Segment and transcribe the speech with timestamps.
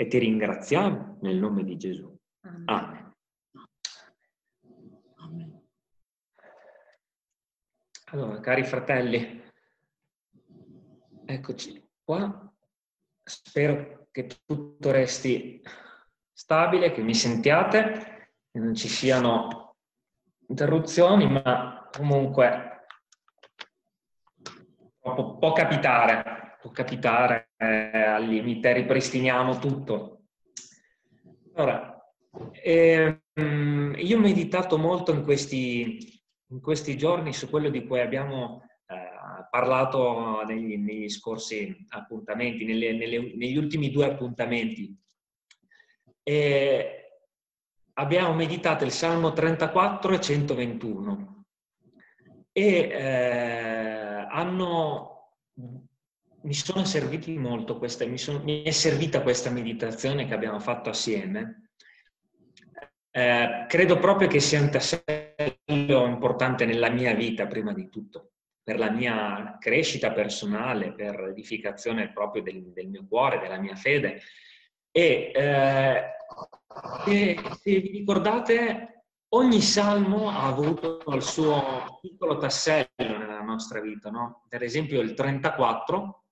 [0.00, 2.16] e ti ringraziamo nel nome di Gesù.
[2.66, 3.12] Amen.
[5.16, 5.62] Amen.
[8.12, 9.42] Allora, cari fratelli,
[11.24, 12.48] eccoci qua.
[13.24, 15.60] Spero che tutto resti
[16.32, 19.74] stabile, che mi sentiate, che non ci siano
[20.46, 22.86] interruzioni, ma comunque
[25.00, 30.22] può, può capitare può capitare eh, al limite, ripristiniamo tutto.
[31.54, 31.98] Allora,
[32.62, 38.62] ehm, io ho meditato molto in questi, in questi, giorni su quello di cui abbiamo
[38.86, 44.96] eh, parlato negli, negli, scorsi appuntamenti, nelle, nelle, negli ultimi due appuntamenti.
[46.22, 47.20] E
[47.94, 51.44] abbiamo meditato il Salmo 34 e 121
[52.52, 55.34] e eh, hanno
[56.42, 60.90] mi sono serviti molto questa, mi, sono, mi, è servita questa meditazione che abbiamo fatto
[60.90, 61.70] assieme.
[63.10, 68.78] Eh, credo proprio che sia un tassello importante nella mia vita, prima di tutto, per
[68.78, 74.20] la mia crescita personale, per l'edificazione proprio del, del mio cuore, della mia fede.
[74.90, 76.02] E eh,
[77.04, 84.10] se, se vi ricordate, ogni salmo ha avuto il suo piccolo tassello nella nostra vita,
[84.10, 84.44] no?
[84.48, 86.22] Per esempio il 34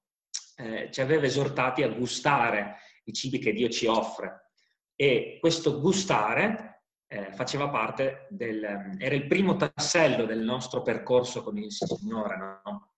[0.56, 4.50] eh, ci aveva esortati a gustare i cibi che Dio ci offre
[4.96, 6.76] e questo gustare
[7.08, 12.36] eh, faceva parte del, era il primo tassello del nostro percorso con il Signore.
[12.64, 12.92] No?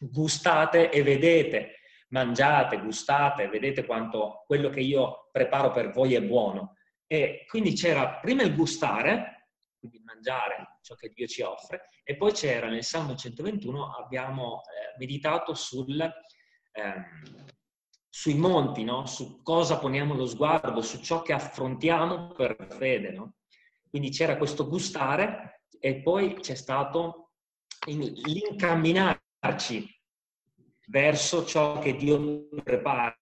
[0.00, 1.76] Gustate e vedete,
[2.08, 6.74] mangiate, gustate, vedete quanto quello che io preparo per voi è buono.
[7.06, 12.32] E quindi c'era prima il gustare, quindi mangiare ciò che Dio ci offre, e poi
[12.32, 15.96] c'era nel Salmo 121 abbiamo eh, meditato sul
[16.78, 17.04] ehm,
[18.08, 19.06] sui monti, no?
[19.06, 23.10] su cosa poniamo lo sguardo, su ciò che affrontiamo per fede.
[23.10, 23.34] No?
[23.88, 27.32] Quindi c'era questo gustare e poi c'è stato
[27.86, 29.96] l'incamminarci
[30.88, 33.16] verso ciò che Dio prepara,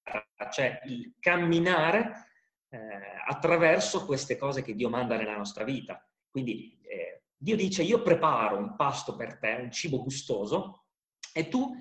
[0.50, 2.26] cioè il camminare
[2.68, 2.78] eh,
[3.26, 6.04] attraverso queste cose che Dio manda nella nostra vita.
[6.30, 10.84] Quindi eh, Dio dice io preparo un pasto per te, un cibo gustoso,
[11.32, 11.74] e tu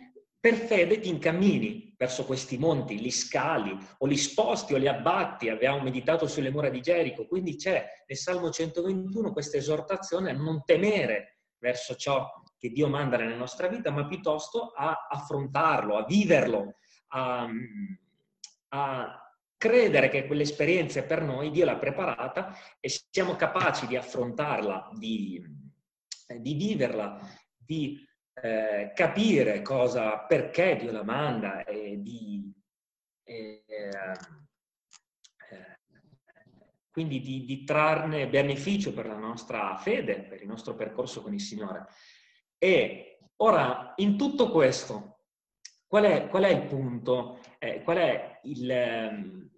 [0.46, 5.50] per fede ti incammini verso questi monti, li scali o li sposti o li abbatti.
[5.50, 10.64] Abbiamo meditato sulle mura di Gerico, quindi c'è nel Salmo 121 questa esortazione a non
[10.64, 16.76] temere verso ciò che Dio manda nella nostra vita, ma piuttosto a affrontarlo, a viverlo,
[17.08, 17.50] a,
[18.68, 24.92] a credere che quell'esperienza è per noi, Dio l'ha preparata e siamo capaci di affrontarla,
[24.94, 25.44] di,
[26.38, 27.20] di viverla,
[27.58, 28.00] di
[28.42, 32.52] eh, capire cosa, perché Dio la manda e di,
[33.24, 34.18] eh, eh,
[36.92, 41.42] quindi di, di, trarne beneficio per la nostra fede, per il nostro percorso con il
[41.42, 41.88] Signore.
[42.58, 45.20] E ora, in tutto questo,
[45.88, 47.40] qual è, qual è il punto?
[47.60, 48.70] Eh, qual è il...
[48.70, 49.50] Ehm,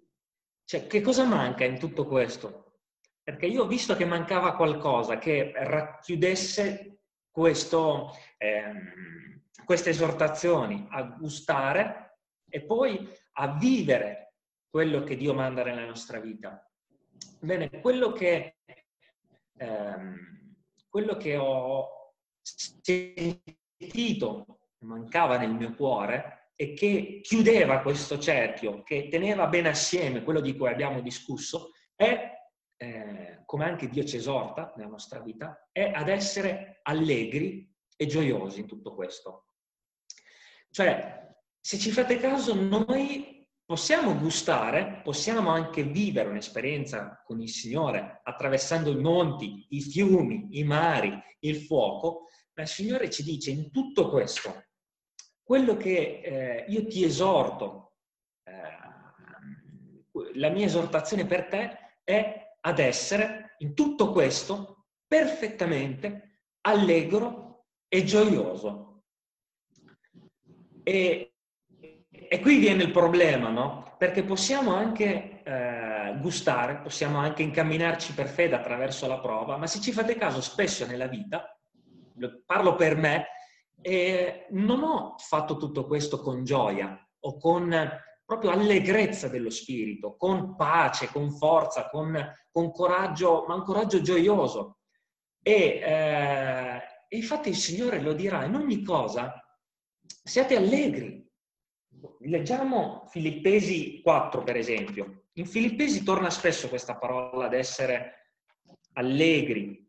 [0.64, 2.80] cioè, che cosa manca in tutto questo?
[3.22, 6.97] Perché io ho visto che mancava qualcosa che racchiudesse
[7.38, 12.18] questo, ehm, queste esortazioni a gustare
[12.50, 14.34] e poi a vivere
[14.68, 16.68] quello che Dio manda nella nostra vita.
[17.38, 18.56] Bene, quello che,
[19.56, 20.56] ehm,
[20.88, 22.12] quello che ho
[22.42, 23.38] sentito
[24.78, 30.56] mancava nel mio cuore e che chiudeva questo cerchio, che teneva bene assieme quello di
[30.56, 32.37] cui abbiamo discusso, è
[32.78, 38.60] eh, come anche Dio ci esorta nella nostra vita, è ad essere allegri e gioiosi
[38.60, 39.46] in tutto questo.
[40.70, 48.20] Cioè, se ci fate caso, noi possiamo gustare, possiamo anche vivere un'esperienza con il Signore
[48.22, 53.70] attraversando i monti, i fiumi, i mari, il fuoco, ma il Signore ci dice in
[53.70, 54.68] tutto questo,
[55.42, 57.94] quello che eh, io ti esorto,
[58.44, 58.76] eh,
[60.34, 69.04] la mia esortazione per te è ad essere in tutto questo perfettamente allegro e gioioso.
[70.82, 71.34] E,
[72.10, 73.94] e qui viene il problema, no?
[73.98, 79.80] Perché possiamo anche eh, gustare, possiamo anche incamminarci per fede attraverso la prova, ma se
[79.80, 81.58] ci fate caso spesso nella vita,
[82.44, 83.26] parlo per me,
[83.80, 87.72] eh, non ho fatto tutto questo con gioia o con
[88.24, 92.14] proprio allegrezza dello spirito, con pace, con forza, con,
[92.58, 94.78] con coraggio, ma un coraggio gioioso.
[95.40, 99.40] E, eh, infatti il Signore lo dirà in ogni cosa,
[100.04, 101.24] siate allegri,
[102.20, 105.24] Leggiamo Filippesi 4, per esempio.
[105.34, 108.34] In Filippesi torna spesso questa parola ad essere
[108.94, 109.88] allegri,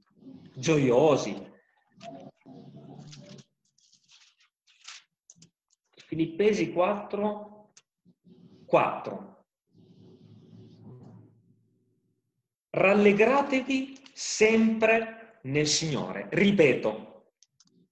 [0.55, 1.51] gioiosi.
[6.07, 7.71] Filippesi 4,
[8.65, 9.38] 4.
[12.71, 16.27] Rallegratevi sempre nel Signore.
[16.29, 17.33] Ripeto,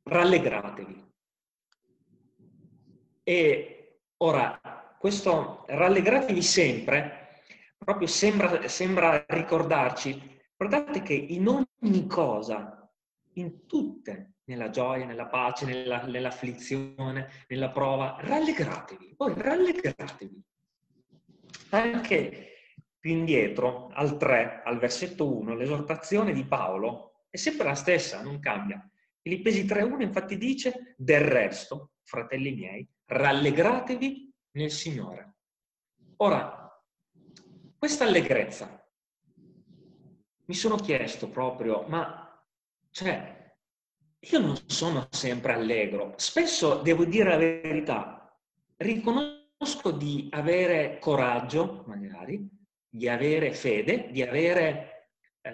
[0.03, 1.05] rallegratevi.
[3.23, 4.59] E ora,
[4.99, 7.41] questo rallegratevi sempre,
[7.77, 12.89] proprio sembra, sembra ricordarci, guardate che in ogni cosa,
[13.33, 20.43] in tutte, nella gioia, nella pace, nella, nell'afflizione, nella prova, rallegratevi, poi rallegratevi.
[21.69, 22.56] Anche
[23.07, 28.41] più indietro, al 3, al versetto 1, l'esortazione di Paolo è sempre la stessa, non
[28.41, 28.85] cambia.
[29.21, 35.35] Filippesi 3.1 infatti dice, del resto, fratelli miei, rallegratevi nel Signore.
[36.17, 36.69] Ora,
[37.77, 38.85] questa allegrezza,
[40.43, 42.45] mi sono chiesto proprio, ma
[42.89, 43.55] cioè,
[44.19, 46.13] io non sono sempre allegro.
[46.17, 48.37] Spesso, devo dire la verità,
[48.75, 52.55] riconosco di avere coraggio, magari,
[52.89, 55.09] di avere fede, di avere
[55.41, 55.51] eh,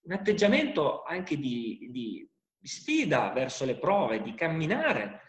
[0.00, 5.22] un atteggiamento anche di, di, di sfida verso le prove, di camminare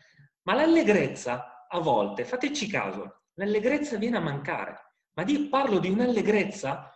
[0.49, 4.95] ma l'allegrezza, a volte, fateci caso, l'allegrezza viene a mancare.
[5.13, 6.91] Ma io parlo di un'allegrezza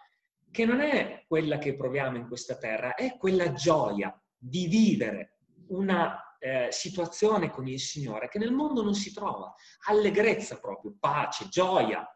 [0.50, 5.38] che non è quella che proviamo in questa terra, è quella gioia di vivere
[5.68, 9.54] una eh, situazione con il Signore che nel mondo non si trova.
[9.88, 12.08] Allegrezza proprio, pace, gioia.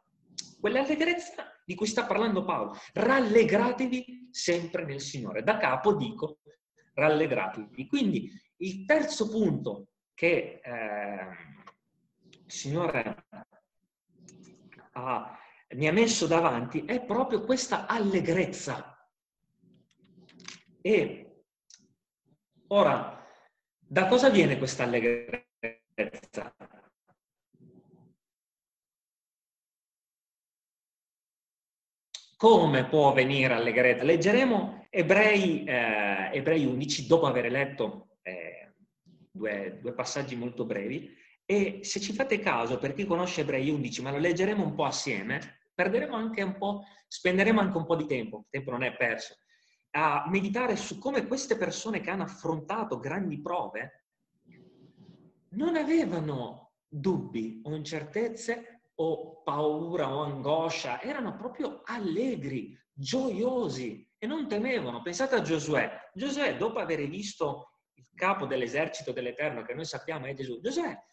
[0.60, 2.78] Quell'allegrezza di cui sta parlando Paolo.
[2.94, 5.44] Rallegratevi sempre nel Signore.
[5.44, 6.40] Da capo dico
[6.94, 7.86] rallegratevi.
[7.88, 11.28] Quindi il terzo punto che eh,
[12.46, 13.26] il Signore
[14.94, 15.38] ha,
[15.72, 19.06] mi ha messo davanti è proprio questa allegrezza.
[20.80, 21.44] E
[22.68, 23.28] ora,
[23.78, 26.56] da cosa viene questa allegrezza?
[32.38, 34.04] Come può venire allegrezza?
[34.04, 38.08] Leggeremo Ebrei, eh, Ebrei 11 dopo aver letto
[39.38, 44.02] due, due passaggi molto brevi e se ci fate caso, per chi conosce Ebrei 11,
[44.02, 48.06] ma lo leggeremo un po' assieme, perderemo anche un po', spenderemo anche un po' di
[48.06, 49.38] tempo, il tempo non è perso,
[49.92, 54.08] a meditare su come queste persone che hanno affrontato grandi prove
[55.52, 64.48] non avevano dubbi o incertezze o paura o angoscia, erano proprio allegri, gioiosi e non
[64.48, 65.02] temevano.
[65.02, 66.12] Pensate a Giosuè.
[66.14, 67.80] Giosuè, dopo aver visto
[68.16, 71.06] capo dell'esercito dell'Eterno, che noi sappiamo è Gesù, Giuseppe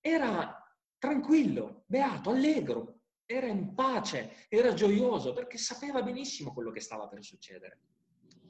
[0.00, 0.56] era
[0.98, 7.22] tranquillo, beato, allegro, era in pace, era gioioso perché sapeva benissimo quello che stava per
[7.22, 7.80] succedere.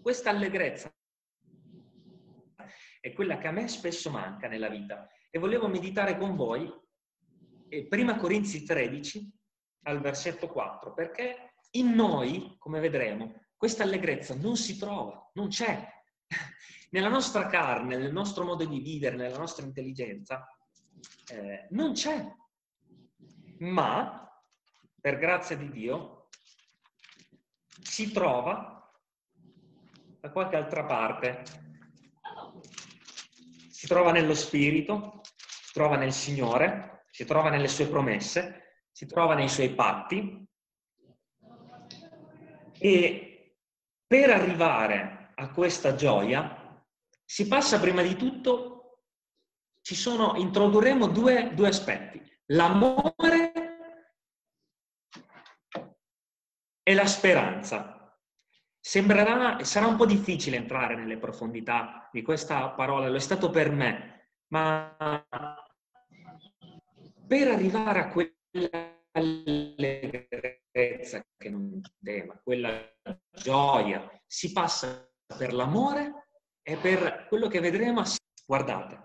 [0.01, 0.93] Questa allegrezza
[3.01, 6.71] è quella che a me spesso manca nella vita e volevo meditare con voi
[7.89, 9.33] prima Corinzi 13
[9.85, 15.87] al versetto 4 perché in noi, come vedremo, questa allegrezza non si trova, non c'è.
[16.91, 20.45] Nella nostra carne, nel nostro modo di vivere, nella nostra intelligenza,
[21.29, 22.27] eh, non c'è.
[23.59, 24.29] Ma,
[25.01, 26.29] per grazia di Dio,
[27.81, 28.91] si trova
[30.19, 31.45] da qualche altra parte.
[33.69, 39.35] Si trova nello Spirito, si trova nel Signore, si trova nelle sue promesse, si trova
[39.35, 40.43] nei suoi patti.
[42.79, 43.57] E
[44.07, 46.83] per arrivare a questa gioia
[47.23, 49.03] si passa prima di tutto,
[49.83, 53.53] ci sono, introdurremo due, due aspetti, l'amore
[56.83, 58.19] e la speranza.
[58.81, 63.71] Sembrerà, sarà un po' difficile entrare nelle profondità di questa parola, lo è stato per
[63.71, 64.97] me, ma
[67.31, 70.35] per arrivare a quella allegrezza
[71.37, 72.93] che non tema, quella
[73.31, 75.09] gioia, si passa
[75.39, 76.27] per l'amore
[76.61, 78.03] è per quello che vedremo.
[78.45, 79.03] Guardate,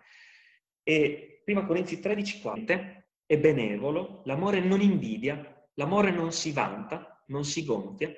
[0.82, 7.46] e prima Corinzi 13, 4, è benevolo, l'amore non invidia, l'amore non si vanta, non
[7.46, 8.12] si gonfia,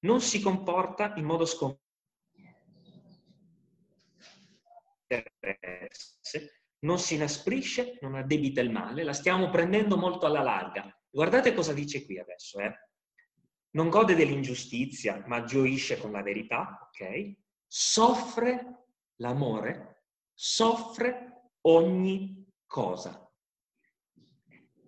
[0.00, 1.80] non si comporta in modo sconfitto,
[6.84, 10.88] non si inasprisce, non addebita il male, la stiamo prendendo molto alla larga.
[11.10, 12.72] Guardate cosa dice qui adesso, eh?
[13.74, 17.34] Non gode dell'ingiustizia, ma gioisce con la verità, ok?
[17.66, 18.84] Soffre
[19.18, 20.02] L'amore
[20.34, 23.20] soffre ogni cosa.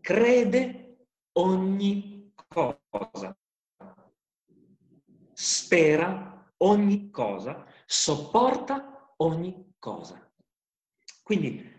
[0.01, 3.37] crede ogni cosa,
[5.33, 10.33] spera ogni cosa, sopporta ogni cosa.
[11.23, 11.76] Quindi,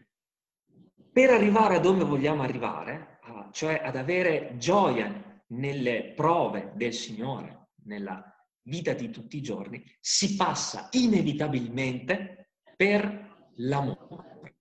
[1.18, 3.20] per arrivare a dove vogliamo arrivare,
[3.52, 8.24] cioè ad avere gioia nelle prove del Signore, nella
[8.62, 14.58] vita di tutti i giorni, si passa inevitabilmente per l'amore.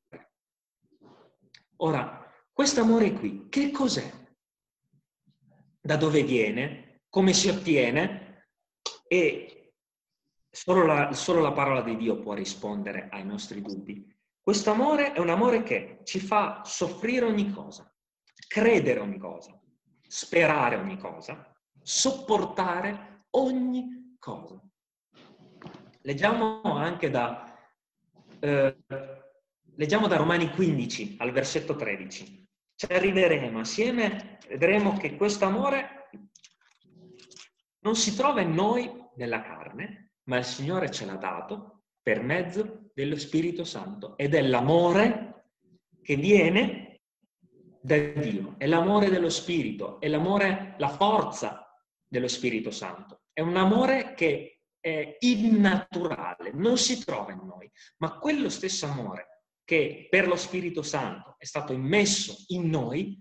[1.76, 4.10] Ora, questo amore qui, che cos'è?
[5.78, 7.02] Da dove viene?
[7.10, 8.46] Come si ottiene?
[9.06, 9.74] E
[10.48, 14.15] solo la, solo la parola di Dio può rispondere ai nostri dubbi.
[14.46, 17.92] Questo amore è un amore che ci fa soffrire ogni cosa,
[18.46, 19.60] credere ogni cosa,
[20.06, 24.62] sperare ogni cosa, sopportare ogni cosa.
[26.02, 27.58] Leggiamo anche da,
[28.38, 28.84] eh,
[29.74, 32.48] leggiamo da Romani 15 al versetto 13.
[32.76, 36.08] Ci arriveremo assieme, vedremo che questo amore
[37.80, 41.75] non si trova in noi nella carne, ma il Signore ce l'ha dato
[42.06, 45.46] per mezzo dello Spirito Santo ed è l'amore
[46.00, 47.00] che viene
[47.82, 51.68] da Dio, è l'amore dello Spirito, è l'amore, la forza
[52.06, 53.22] dello Spirito Santo.
[53.32, 59.42] È un amore che è innaturale, non si trova in noi, ma quello stesso amore
[59.64, 63.20] che per lo Spirito Santo è stato immesso in noi,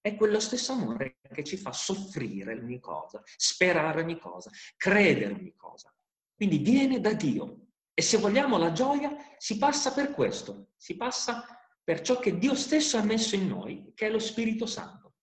[0.00, 5.54] è quello stesso amore che ci fa soffrire ogni cosa, sperare ogni cosa, credere ogni
[5.54, 5.94] cosa.
[6.34, 7.67] Quindi viene da Dio.
[7.98, 11.44] E se vogliamo la gioia, si passa per questo, si passa
[11.82, 15.14] per ciò che Dio stesso ha messo in noi, che è lo Spirito Santo.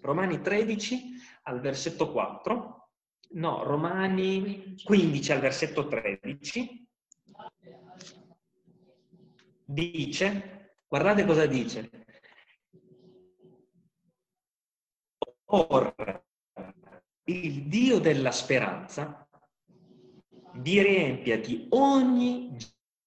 [0.00, 2.90] Romani 13 al versetto 4,
[3.30, 6.88] no, Romani 15 al versetto 13,
[9.64, 11.90] dice, guardate cosa dice,
[15.46, 16.24] Ora,
[17.24, 19.28] il Dio della speranza
[20.60, 22.56] vi riempia di ogni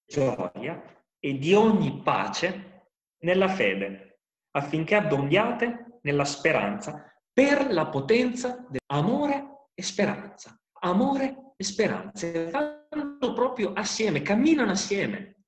[0.05, 0.83] gioia
[1.19, 2.89] e di ogni pace
[3.23, 4.19] nella fede,
[4.51, 10.59] affinché abbondiate nella speranza per la potenza dell'amore e speranza.
[10.81, 15.45] Amore e speranza vanno proprio assieme, camminano assieme.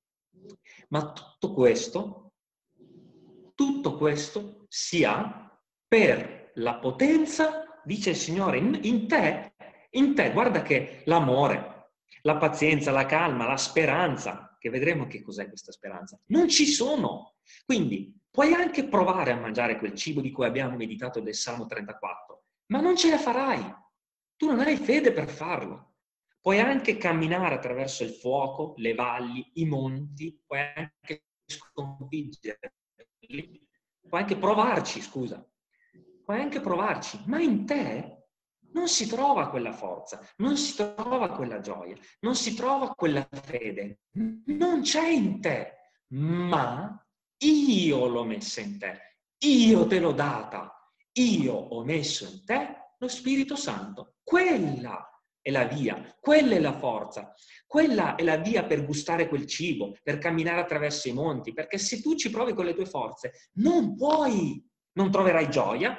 [0.88, 2.32] Ma tutto questo,
[3.54, 9.54] tutto questo si ha per la potenza, dice il Signore, in, in te,
[9.90, 11.75] in te, guarda che l'amore,
[12.22, 17.36] la pazienza, la calma, la speranza, che vedremo che cos'è questa speranza, non ci sono.
[17.64, 22.44] Quindi puoi anche provare a mangiare quel cibo di cui abbiamo meditato del Salmo 34,
[22.66, 23.74] ma non ce la farai.
[24.36, 25.94] Tu non hai fede per farlo.
[26.40, 33.66] Puoi anche camminare attraverso il fuoco, le valli, i monti, puoi anche sconfiggerli,
[34.08, 35.44] puoi anche provarci, scusa,
[36.24, 38.15] puoi anche provarci, ma in te
[38.76, 44.00] non si trova quella forza, non si trova quella gioia, non si trova quella fede,
[44.12, 47.02] non c'è in te, ma
[47.38, 50.70] io l'ho messa in te, io te l'ho data,
[51.12, 54.16] io ho messo in te lo Spirito Santo.
[54.22, 55.08] Quella
[55.40, 57.34] è la via, quella è la forza,
[57.66, 62.02] quella è la via per gustare quel cibo, per camminare attraverso i monti, perché se
[62.02, 65.96] tu ci provi con le tue forze, non puoi, non troverai gioia,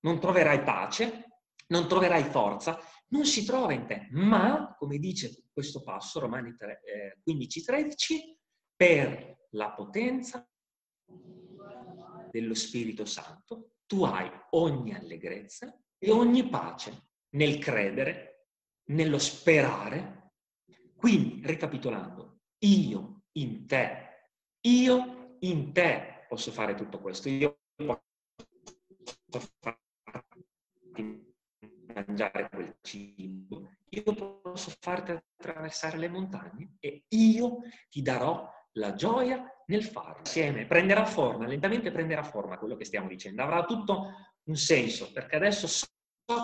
[0.00, 1.27] non troverai pace,
[1.68, 8.12] non troverai forza, non si trova in te, ma, come dice questo passo, Romani 15-13,
[8.12, 8.38] eh,
[8.74, 10.46] per la potenza
[12.30, 18.46] dello Spirito Santo, tu hai ogni allegrezza e ogni pace nel credere
[18.90, 20.32] nello sperare.
[20.96, 24.32] Quindi, ricapitolando, io in te,
[24.62, 27.28] io in te posso fare tutto questo.
[27.28, 27.58] Io
[29.30, 31.27] posso farti
[32.06, 39.44] mangiare quel cibo, io posso farti attraversare le montagne e io ti darò la gioia
[39.66, 40.18] nel farlo.
[40.20, 44.12] Insieme prenderà forma, lentamente prenderà forma quello che stiamo dicendo, avrà tutto
[44.44, 45.86] un senso, perché adesso so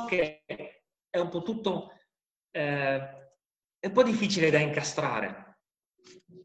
[0.08, 1.92] che è un po' tutto
[2.50, 3.23] eh,
[3.84, 5.58] è un po' difficile da incastrare.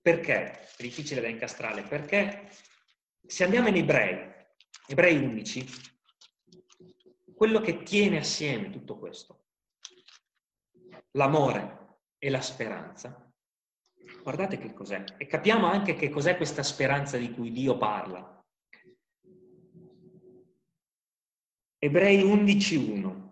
[0.01, 1.83] Perché è difficile da incastrare?
[1.83, 2.49] Perché
[3.25, 4.29] se andiamo in ebrei,
[4.87, 5.65] ebrei 11,
[7.39, 9.46] quello che tiene assieme tutto questo,
[11.12, 13.31] l'amore e la speranza,
[14.22, 15.05] guardate che cos'è.
[15.15, 18.43] E capiamo anche che cos'è questa speranza di cui Dio parla.
[21.77, 23.27] Ebrei 11.1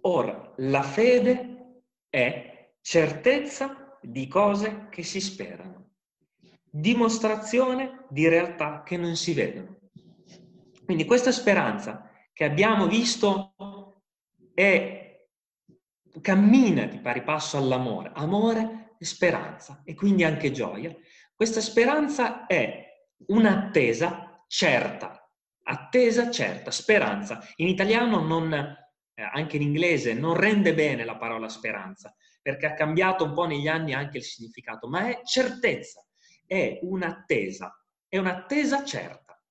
[0.00, 5.90] Ora, la fede è certezza di cose che si sperano,
[6.62, 9.90] dimostrazione di realtà che non si vedono.
[10.86, 12.07] Quindi questa speranza
[12.38, 13.56] che abbiamo visto
[14.54, 15.26] è,
[16.22, 20.94] cammina di pari passo all'amore, amore e speranza e quindi anche gioia.
[21.34, 25.28] Questa speranza è un'attesa certa,
[25.64, 27.44] attesa certa, speranza.
[27.56, 32.74] In italiano non, eh, anche in inglese, non rende bene la parola speranza, perché ha
[32.74, 36.06] cambiato un po' negli anni anche il significato, ma è certezza,
[36.46, 39.42] è un'attesa, è un'attesa certa.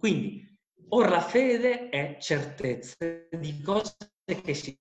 [0.00, 0.49] Quindi,
[0.90, 2.96] ora la fede è certezza
[3.30, 3.96] di cose
[4.42, 4.78] che si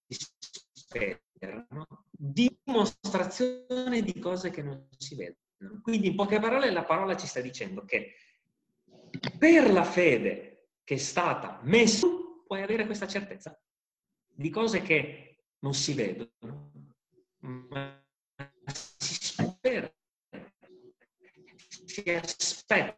[0.72, 5.82] sperano, dimostrazione di cose che non si vedono.
[5.82, 8.16] Quindi, in poche parole, la parola ci sta dicendo che
[9.38, 12.08] per la fede che è stata messa,
[12.46, 13.60] puoi avere questa certezza
[14.26, 16.72] di cose che non si vedono,
[17.40, 18.04] ma
[18.74, 19.94] si spera,
[21.86, 22.98] si aspettano.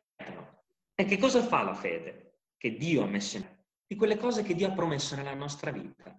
[0.93, 2.30] E che cosa fa la fede
[2.61, 3.57] che Dio ha messo in noi?
[3.87, 6.15] Di quelle cose che Dio ha promesso nella nostra vita.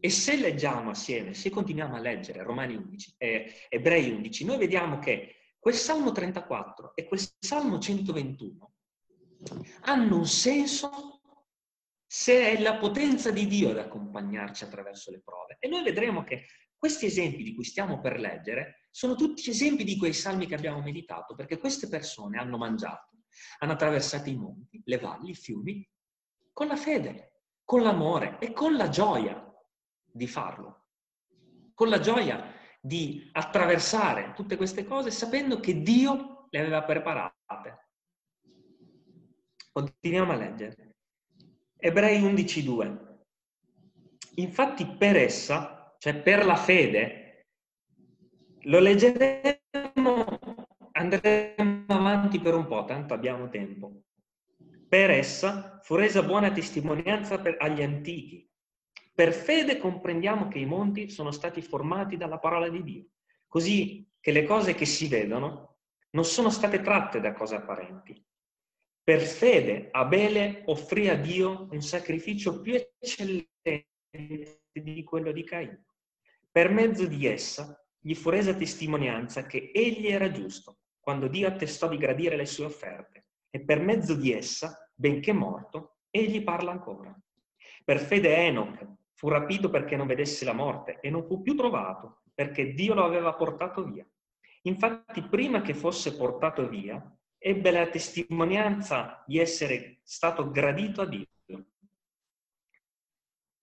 [0.00, 4.98] E se leggiamo assieme, se continuiamo a leggere Romani 11, eh, Ebrei 11, noi vediamo
[4.98, 8.72] che quel Salmo 34 e quel Salmo 121
[9.82, 11.20] hanno un senso
[12.06, 15.58] se è la potenza di Dio ad accompagnarci attraverso le prove.
[15.60, 19.98] E noi vedremo che questi esempi di cui stiamo per leggere sono tutti esempi di
[19.98, 23.13] quei salmi che abbiamo meditato, perché queste persone hanno mangiato,
[23.58, 25.86] hanno attraversato i monti, le valli, i fiumi,
[26.52, 29.42] con la fede, con l'amore e con la gioia
[30.04, 30.86] di farlo.
[31.74, 37.88] Con la gioia di attraversare tutte queste cose sapendo che Dio le aveva preparate.
[39.72, 40.96] Continuiamo a leggere.
[41.76, 43.12] Ebrei 11.2.
[44.36, 45.74] Infatti per essa
[46.04, 47.46] cioè per la fede,
[48.64, 50.38] lo leggeremo,
[50.92, 54.02] andremo avanti per un po', tanto abbiamo tempo.
[54.88, 58.48] Per essa fu resa buona testimonianza per, agli antichi.
[59.12, 63.06] Per fede comprendiamo che i monti sono stati formati dalla parola di Dio,
[63.46, 65.78] così che le cose che si vedono
[66.10, 68.24] non sono state tratte da cose apparenti.
[69.02, 73.90] Per fede Abele offrì a Dio un sacrificio più eccellente
[74.72, 75.84] di quello di Caino.
[76.50, 81.86] Per mezzo di essa gli fu resa testimonianza che egli era giusto, quando Dio attestò
[81.86, 87.16] di gradire le sue offerte, e per mezzo di essa, benché morto, egli parla ancora.
[87.84, 92.22] Per fede Enoch fu rapito perché non vedesse la morte e non fu più trovato,
[92.34, 94.04] perché Dio lo aveva portato via.
[94.62, 97.00] Infatti, prima che fosse portato via,
[97.36, 101.26] ebbe la testimonianza di essere stato gradito a Dio.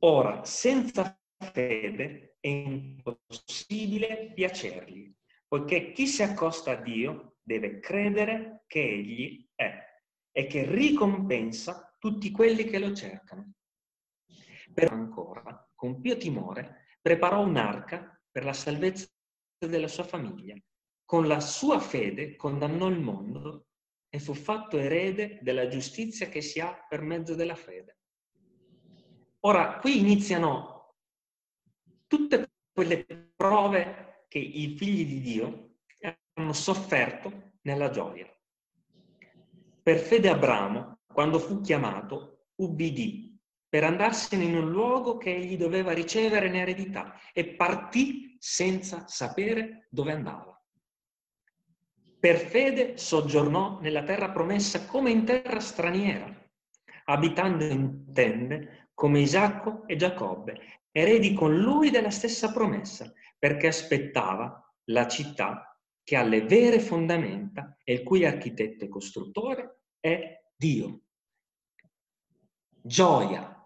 [0.04, 5.14] Ora, senza fede è impossibile piacergli,
[5.48, 9.90] poiché chi si accosta a Dio deve credere che Egli è
[10.32, 13.54] e che ricompensa tutti quelli che lo cercano.
[14.74, 19.08] Per ancora, con pio timore, preparò un'arca per la salvezza
[19.58, 20.56] della sua famiglia.
[21.04, 23.68] Con la sua fede condannò il mondo
[24.10, 27.98] e fu fatto erede della giustizia che si ha per mezzo della fede.
[29.42, 30.96] Ora, qui iniziano
[32.08, 35.71] tutte quelle prove che i figli di Dio
[36.42, 38.28] hanno sofferto nella gioia.
[39.84, 43.30] Per fede Abramo, quando fu chiamato, ubbidì
[43.68, 49.88] per andarsene in un luogo che egli doveva ricevere in eredità e partì senza sapere
[49.90, 50.62] dove andava.
[52.20, 56.30] Per fede soggiornò nella terra promessa come in terra straniera,
[57.06, 64.62] abitando in tende come Isacco e Giacobbe eredi con lui della stessa promessa, perché aspettava
[64.86, 65.71] la città
[66.12, 71.04] che ha le vere fondamenta e il cui architetto e costruttore è Dio.
[72.82, 73.66] Gioia,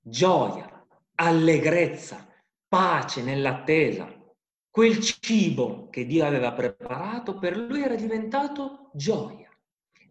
[0.00, 0.86] gioia,
[1.16, 2.26] allegrezza,
[2.66, 4.10] pace nell'attesa.
[4.70, 9.54] Quel cibo che Dio aveva preparato per lui era diventato gioia.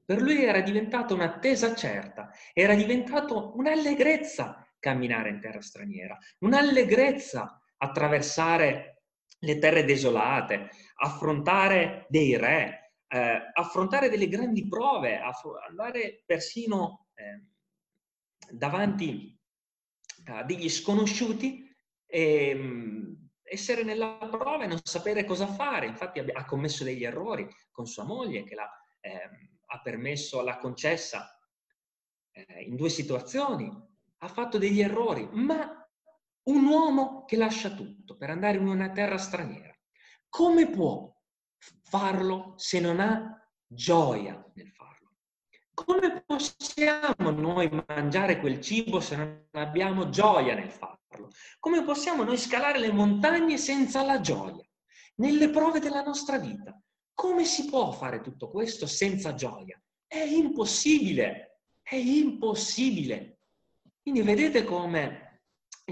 [0.06, 8.91] Per lui era diventata un'attesa certa, era diventato un'allegrezza camminare in terra straniera, un'allegrezza attraversare
[9.44, 15.20] le terre desolate, affrontare dei re, eh, affrontare delle grandi prove,
[15.68, 17.44] andare persino eh,
[18.52, 19.38] davanti
[20.26, 21.68] a degli sconosciuti
[22.06, 25.88] e mh, essere nella prova e non sapere cosa fare.
[25.88, 29.30] Infatti ha commesso degli errori con sua moglie che la, eh,
[29.66, 31.38] ha permesso, l'ha concessa
[32.32, 33.90] eh, in due situazioni
[34.24, 35.81] ha fatto degli errori, ma
[36.44, 39.76] un uomo che lascia tutto per andare in una terra straniera,
[40.30, 41.14] come può
[41.84, 45.14] farlo se non ha gioia nel farlo?
[45.74, 51.30] Come possiamo noi mangiare quel cibo se non abbiamo gioia nel farlo?
[51.60, 54.66] Come possiamo noi scalare le montagne senza la gioia?
[55.16, 56.80] Nelle prove della nostra vita.
[57.14, 59.80] Come si può fare tutto questo senza gioia?
[60.08, 63.40] È impossibile, è impossibile.
[64.02, 65.31] Quindi vedete come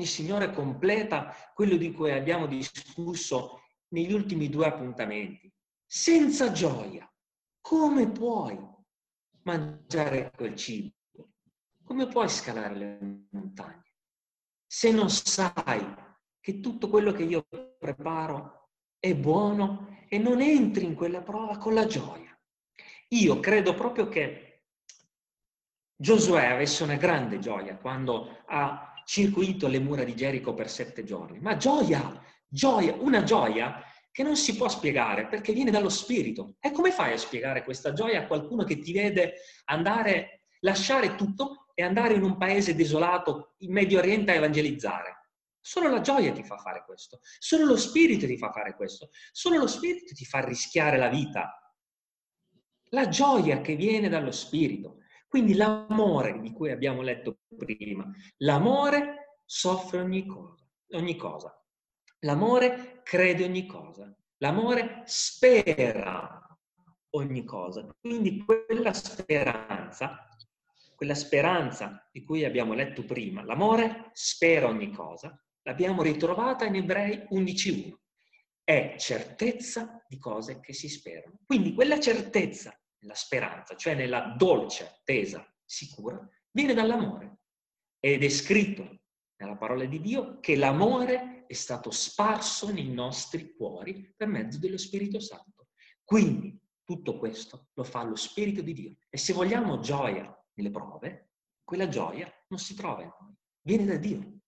[0.01, 5.51] il Signore completa quello di cui abbiamo discusso negli ultimi due appuntamenti.
[5.85, 7.11] Senza gioia,
[7.61, 8.59] come puoi
[9.43, 10.93] mangiare quel cibo?
[11.83, 13.93] Come puoi scalare le montagne?
[14.65, 15.95] Se non sai
[16.39, 21.73] che tutto quello che io preparo è buono e non entri in quella prova con
[21.73, 22.37] la gioia.
[23.09, 24.49] Io credo proprio che
[26.01, 31.39] Giosuè avesse una grande gioia quando ha circuito le mura di Gerico per sette giorni,
[31.39, 36.57] ma gioia, gioia, una gioia che non si può spiegare perché viene dallo spirito.
[36.59, 41.71] E come fai a spiegare questa gioia a qualcuno che ti vede andare, lasciare tutto
[41.73, 45.31] e andare in un paese desolato in Medio Oriente a evangelizzare?
[45.59, 49.57] Solo la gioia ti fa fare questo, solo lo spirito ti fa fare questo, solo
[49.57, 51.73] lo spirito ti fa rischiare la vita.
[52.91, 54.99] La gioia che viene dallo spirito.
[55.29, 61.55] Quindi l'amore di cui abbiamo letto prima, l'amore soffre ogni cosa, ogni cosa.
[62.21, 66.41] L'amore crede ogni cosa, l'amore spera
[67.11, 67.87] ogni cosa.
[68.01, 70.27] Quindi quella speranza,
[70.95, 77.27] quella speranza di cui abbiamo letto prima, l'amore spera ogni cosa, l'abbiamo ritrovata in Ebrei
[77.29, 77.93] 11.1.
[78.63, 81.37] È certezza di cose che si sperano.
[81.45, 86.19] Quindi quella certezza, la speranza, cioè nella dolce attesa sicura,
[86.51, 87.39] viene dall'amore.
[87.99, 89.01] Ed è scritto
[89.37, 94.77] nella parola di Dio che l'amore è stato sparso nei nostri cuori per mezzo dello
[94.77, 95.69] Spirito Santo.
[96.03, 98.95] Quindi tutto questo lo fa lo Spirito di Dio.
[99.09, 101.31] E se vogliamo gioia nelle prove,
[101.63, 104.39] quella gioia non si trova in noi, viene da Dio.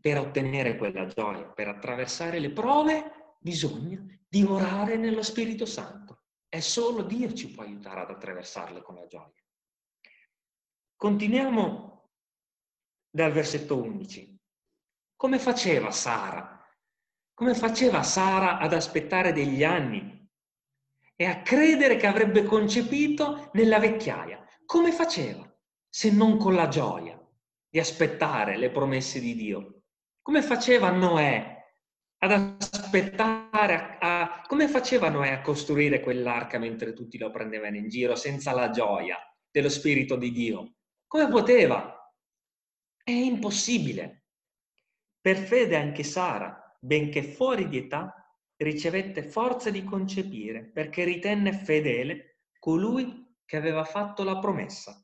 [0.00, 6.19] Per ottenere quella gioia, per attraversare le prove, bisogna dimorare nello Spirito Santo.
[6.52, 9.32] E solo Dio ci può aiutare ad attraversarle con la gioia.
[10.96, 12.10] Continuiamo
[13.08, 14.36] dal versetto 11.
[15.14, 16.60] Come faceva Sara?
[17.34, 20.28] Come faceva Sara ad aspettare degli anni
[21.14, 24.44] e a credere che avrebbe concepito nella vecchiaia?
[24.66, 25.48] Come faceva
[25.88, 27.16] se non con la gioia
[27.68, 29.82] di aspettare le promesse di Dio?
[30.20, 31.59] Come faceva Noè
[32.22, 37.88] ad aspettare, a, a, come faceva Noè a costruire quell'arca mentre tutti lo prendevano in
[37.88, 39.16] giro senza la gioia
[39.50, 40.74] dello Spirito di Dio?
[41.06, 42.12] Come poteva?
[43.02, 44.24] È impossibile.
[45.20, 48.14] Per fede anche Sara, benché fuori di età,
[48.56, 55.02] ricevette forza di concepire perché ritenne fedele colui che aveva fatto la promessa.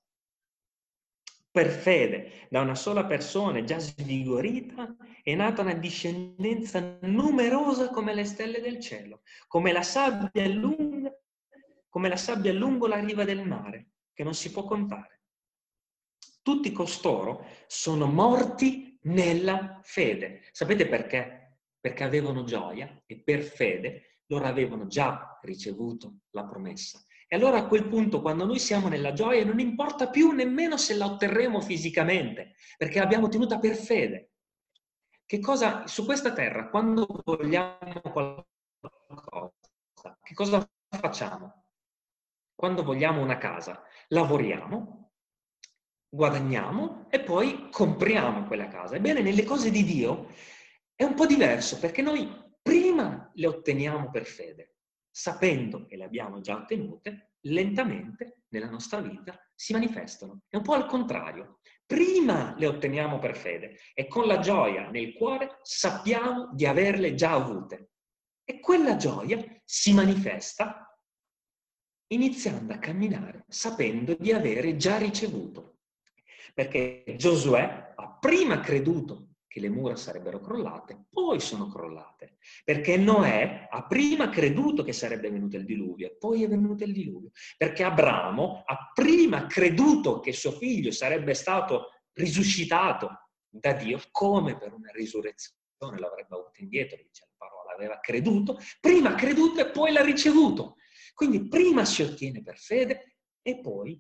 [1.56, 8.26] Per fede, da una sola persona già svigorita, è nata una discendenza numerosa come le
[8.26, 11.10] stelle del cielo, come la sabbia lunga,
[11.88, 15.22] come la sabbia lungo la riva del mare, che non si può contare.
[16.42, 20.42] Tutti costoro sono morti nella fede.
[20.52, 21.60] Sapete perché?
[21.80, 27.02] Perché avevano gioia e per fede loro avevano già ricevuto la promessa.
[27.28, 30.94] E allora a quel punto, quando noi siamo nella gioia, non importa più nemmeno se
[30.94, 34.30] la otterremo fisicamente, perché l'abbiamo ottenuta per fede.
[35.26, 38.46] Che cosa, su questa terra, quando vogliamo qualcosa,
[40.22, 41.64] che cosa facciamo?
[42.54, 45.10] Quando vogliamo una casa, lavoriamo,
[46.08, 48.94] guadagniamo e poi compriamo quella casa.
[48.94, 50.28] Ebbene, nelle cose di Dio
[50.94, 54.75] è un po' diverso perché noi prima le otteniamo per fede,
[55.16, 60.42] sapendo che le abbiamo già ottenute, lentamente nella nostra vita si manifestano.
[60.46, 61.60] È un po' al contrario.
[61.86, 67.32] Prima le otteniamo per fede e con la gioia nel cuore sappiamo di averle già
[67.32, 67.92] avute.
[68.44, 70.94] E quella gioia si manifesta
[72.08, 75.78] iniziando a camminare sapendo di avere già ricevuto
[76.52, 83.68] perché Giosuè ha prima creduto che le mura sarebbero crollate, poi sono crollate, perché Noè
[83.70, 88.64] ha prima creduto che sarebbe venuto il diluvio, poi è venuto il diluvio, perché Abramo
[88.66, 95.54] ha prima creduto che suo figlio sarebbe stato risuscitato da Dio come per una risurrezione
[95.78, 100.76] l'avrebbe avuto indietro, dice la parola, aveva creduto, prima ha creduto e poi l'ha ricevuto.
[101.14, 103.98] Quindi prima si ottiene per fede e poi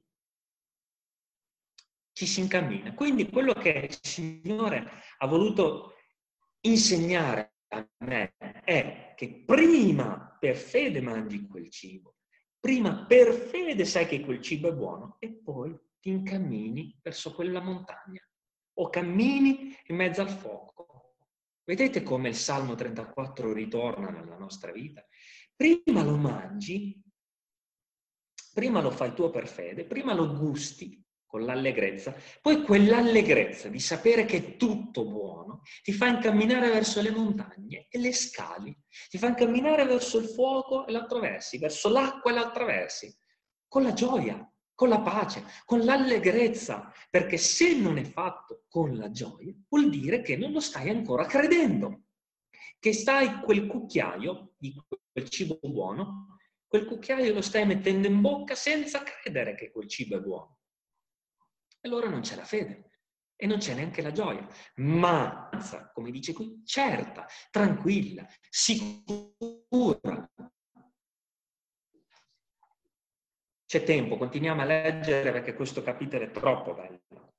[2.16, 2.94] ci si incammina.
[2.94, 5.96] Quindi quello che il Signore ha voluto
[6.62, 12.14] insegnare a me è che prima per fede mangi quel cibo,
[12.58, 17.60] Prima per fede sai che quel cibo è buono e poi ti incammini verso quella
[17.60, 18.20] montagna
[18.78, 21.16] o cammini in mezzo al fuoco.
[21.64, 25.06] Vedete come il Salmo 34 ritorna nella nostra vita?
[25.54, 27.00] Prima lo mangi,
[28.52, 34.24] prima lo fai tuo per fede, prima lo gusti con l'allegrezza, poi quell'allegrezza di sapere
[34.24, 38.76] che è tutto buono ti fa incamminare verso le montagne e le scali,
[39.08, 43.14] ti fa incamminare verso il fuoco e lo attraversi, verso l'acqua e lo attraversi,
[43.66, 49.10] con la gioia, con la pace, con l'allegrezza, perché se non è fatto con la
[49.10, 52.02] gioia vuol dire che non lo stai ancora credendo,
[52.78, 54.74] che stai quel cucchiaio di
[55.12, 60.16] quel cibo buono, quel cucchiaio lo stai mettendo in bocca senza credere che quel cibo
[60.16, 60.55] è buono
[61.86, 62.90] allora non c'è la fede
[63.36, 64.46] e non c'è neanche la gioia.
[64.76, 65.48] Ma,
[65.92, 70.30] come dice qui, certa, tranquilla, sicura.
[73.66, 77.34] C'è tempo, continuiamo a leggere perché questo capitolo è troppo bello.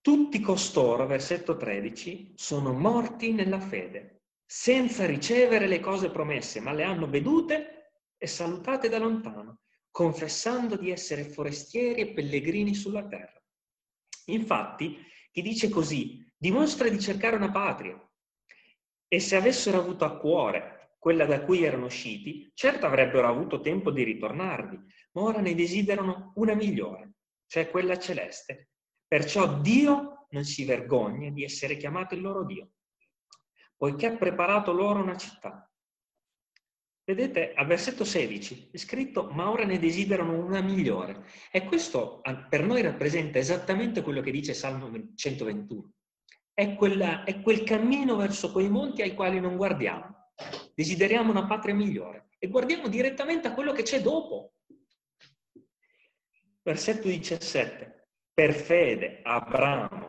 [0.00, 6.82] Tutti costoro, versetto 13, sono morti nella fede, senza ricevere le cose promesse, ma le
[6.82, 9.60] hanno vedute e salutate da lontano
[9.92, 13.40] confessando di essere forestieri e pellegrini sulla terra.
[14.26, 14.98] Infatti,
[15.30, 17.96] chi dice così dimostra di cercare una patria
[19.06, 23.90] e se avessero avuto a cuore quella da cui erano usciti, certo avrebbero avuto tempo
[23.90, 24.78] di ritornarvi,
[25.12, 27.14] ma ora ne desiderano una migliore,
[27.46, 28.70] cioè quella celeste.
[29.06, 32.70] Perciò Dio non si vergogna di essere chiamato il loro Dio,
[33.76, 35.70] poiché ha preparato loro una città.
[37.04, 41.24] Vedete, al versetto 16 è scritto, ma ora ne desiderano una migliore.
[41.50, 45.90] E questo per noi rappresenta esattamente quello che dice Salmo 121.
[46.54, 50.30] È, quella, è quel cammino verso quei monti ai quali non guardiamo.
[50.74, 54.52] Desideriamo una patria migliore e guardiamo direttamente a quello che c'è dopo.
[56.62, 58.08] Versetto 17.
[58.32, 60.08] Per fede Abramo,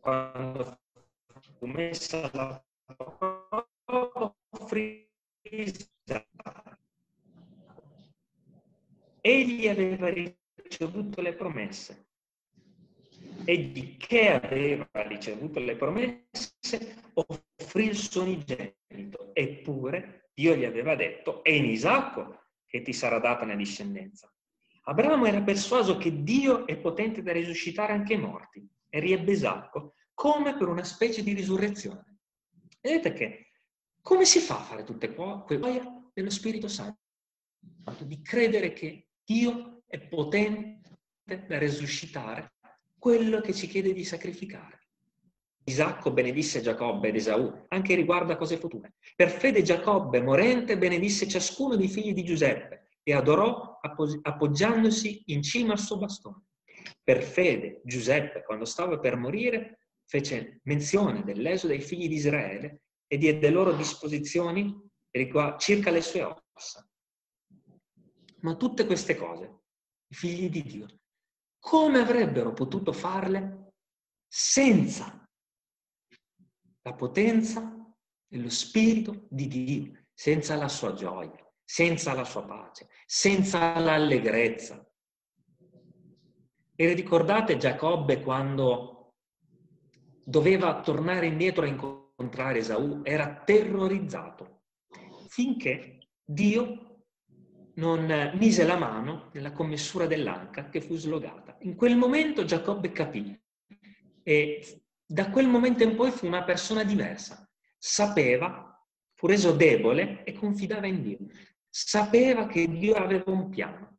[0.00, 0.80] quando
[1.58, 2.64] fu messa la
[4.50, 5.03] offrì
[9.20, 12.06] Egli aveva ricevuto le promesse.
[13.44, 21.44] Egli che aveva ricevuto le promesse offrì il suo unigenito, eppure Dio gli aveva detto,
[21.44, 24.32] è in Isacco che ti sarà data una discendenza.
[24.84, 29.94] Abramo era persuaso che Dio è potente da risuscitare anche i morti e riebbe Isacco
[30.14, 32.18] come per una specie di risurrezione.
[32.80, 33.43] Vedete che
[34.04, 36.98] come si fa a fare tutte queste gioia dello Spirito Santo?
[38.00, 42.52] Di credere che Dio è potente da resuscitare
[42.98, 44.80] quello che ci chiede di sacrificare.
[45.64, 48.92] Isacco benedisse Giacobbe ed Esaù, anche riguardo a cose future.
[49.16, 55.72] Per fede Giacobbe, morente, benedisse ciascuno dei figli di Giuseppe e adorò appoggiandosi in cima
[55.72, 56.42] al suo bastone.
[57.02, 62.80] Per fede Giuseppe, quando stava per morire, fece menzione dell'eso dei figli di Israele
[63.14, 64.76] e diede loro disposizioni
[65.58, 66.84] circa le sue ossa.
[68.40, 69.60] Ma tutte queste cose,
[70.08, 70.86] i figli di Dio,
[71.60, 73.74] come avrebbero potuto farle
[74.26, 75.30] senza
[76.82, 77.72] la potenza
[78.28, 84.84] e lo spirito di Dio, senza la sua gioia, senza la sua pace, senza l'allegrezza?
[86.74, 89.14] E ricordate Giacobbe quando
[90.24, 94.62] doveva tornare indietro a incontrare incontrare Esaù era terrorizzato
[95.28, 97.02] finché Dio
[97.74, 101.56] non mise la mano nella commessura dell'anca che fu slogata.
[101.60, 103.38] In quel momento Giacobbe capì
[104.22, 107.48] e da quel momento in poi fu una persona diversa.
[107.76, 108.80] Sapeva,
[109.14, 111.18] fu reso debole e confidava in Dio.
[111.68, 113.98] Sapeva che Dio aveva un piano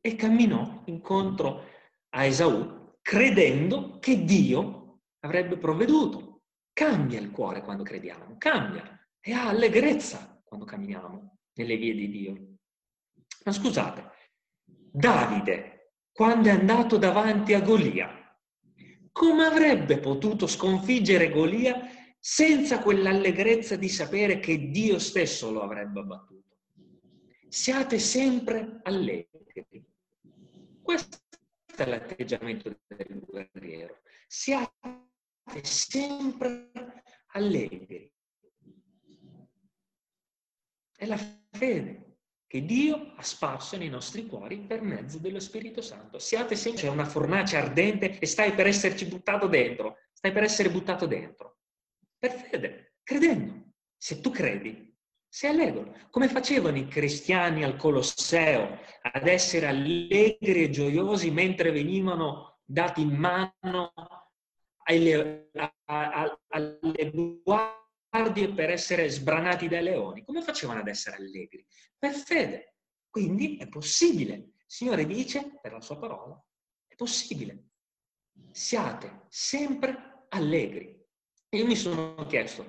[0.00, 1.64] e camminò incontro
[2.10, 4.83] a Esaù credendo che Dio
[5.24, 6.42] avrebbe provveduto.
[6.72, 12.56] Cambia il cuore quando crediamo, cambia e ha allegrezza quando camminiamo nelle vie di Dio.
[13.44, 14.10] Ma scusate,
[14.64, 18.38] Davide, quando è andato davanti a Golia,
[19.12, 21.80] come avrebbe potuto sconfiggere Golia
[22.18, 26.56] senza quell'allegrezza di sapere che Dio stesso lo avrebbe abbattuto?
[27.48, 29.84] Siate sempre allegri.
[30.82, 31.18] Questo
[31.76, 34.00] è l'atteggiamento del guerriero.
[34.26, 35.12] Siate
[35.62, 36.70] sempre
[37.32, 38.10] allegri.
[40.96, 41.18] È la
[41.50, 46.18] fede che Dio ha sparso nei nostri cuori per mezzo dello Spirito Santo.
[46.18, 51.06] Siate sempre una fornace ardente e stai per esserci buttato dentro, stai per essere buttato
[51.06, 51.58] dentro.
[52.18, 53.72] Per fede, credendo.
[53.96, 54.94] Se tu credi,
[55.34, 55.92] Sei allegro.
[56.10, 63.16] Come facevano i cristiani al Colosseo ad essere allegri e gioiosi mentre venivano dati in
[63.16, 63.92] mano
[64.84, 65.50] alle,
[66.48, 70.24] alle guardie per essere sbranati dai leoni?
[70.24, 71.66] Come facevano ad essere allegri?
[71.98, 72.76] Per fede.
[73.10, 74.34] Quindi è possibile.
[74.34, 76.42] Il Signore dice, per la sua parola,
[76.86, 77.70] è possibile.
[78.50, 81.00] Siate sempre allegri.
[81.50, 82.66] Io mi sono chiesto,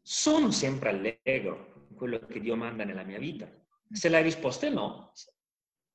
[0.00, 3.50] sono sempre allegro in quello che Dio manda nella mia vita?
[3.90, 5.12] Se la risposta è no,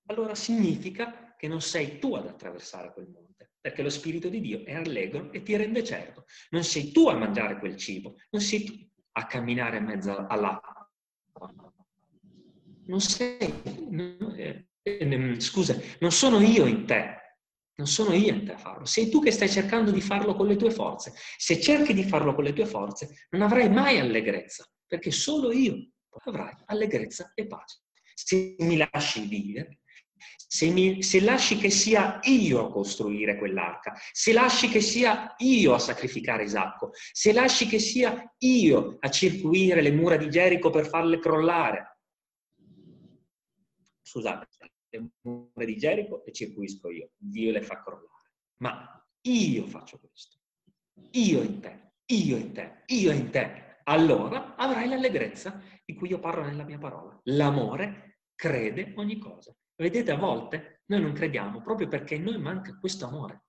[0.08, 3.29] allora significa che non sei tu ad attraversare quel monte,
[3.62, 6.26] perché lo Spirito di Dio è allegro e ti rende certo.
[6.52, 8.74] Non sei tu a mangiare quel cibo, non sei tu
[9.13, 10.89] a camminare in mezzo all'acqua.
[12.86, 13.54] Non sei,
[13.89, 17.17] non, eh, eh, scusa, non sono io in te,
[17.76, 20.48] non sono io in te a farlo, sei tu che stai cercando di farlo con
[20.48, 21.13] le tue forze.
[21.38, 25.89] Se cerchi di farlo con le tue forze, non avrai mai allegrezza, perché solo io
[26.26, 27.84] avrai allegrezza e pace.
[28.13, 29.79] Se mi lasci vivere,
[30.36, 35.73] se, mi, se lasci che sia io a costruire quell'arca, se lasci che sia io
[35.73, 40.88] a sacrificare Isacco, se lasci che sia io a circuire le mura di Gerico per
[40.88, 41.99] farle crollare,
[44.01, 44.47] scusate,
[44.89, 48.08] le mura di Gerico le circuisco io, Dio le fa crollare.
[48.58, 50.38] Ma io faccio questo,
[51.12, 53.67] io in te, io in te, io in te.
[53.84, 57.19] Allora avrai l'allegrezza di cui io parlo nella mia parola.
[57.23, 59.55] L'amore crede ogni cosa.
[59.80, 63.44] Vedete, a volte noi non crediamo proprio perché a noi manca questo amore.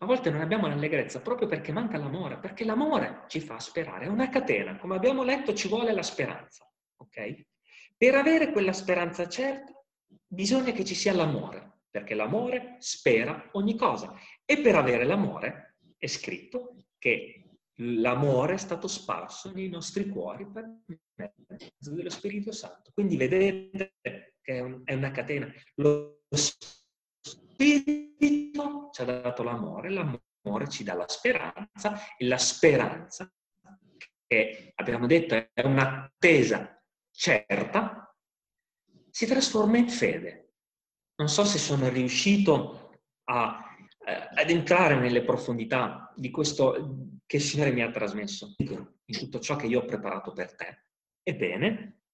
[0.00, 4.04] A volte non abbiamo l'allegrezza proprio perché manca l'amore, perché l'amore ci fa sperare.
[4.04, 7.46] È una catena, come abbiamo letto ci vuole la speranza, ok?
[7.96, 9.72] Per avere quella speranza certa
[10.26, 14.14] bisogna che ci sia l'amore, perché l'amore spera ogni cosa.
[14.44, 17.44] E per avere l'amore è scritto che
[17.76, 20.70] l'amore è stato sparso nei nostri cuori per
[21.14, 22.90] mezzo dello Spirito Santo.
[22.92, 23.94] Quindi vedete
[24.48, 25.52] che è una catena.
[25.74, 26.22] Lo
[27.20, 33.30] Spirito ci ha dato l'amore, l'amore ci dà la speranza e la speranza,
[34.26, 38.16] che abbiamo detto è un'attesa certa,
[39.10, 40.54] si trasforma in fede.
[41.16, 43.62] Non so se sono riuscito a,
[44.06, 49.40] eh, ad entrare nelle profondità di questo che il Signore mi ha trasmesso, in tutto
[49.40, 50.84] ciò che io ho preparato per te.
[51.22, 52.04] Ebbene,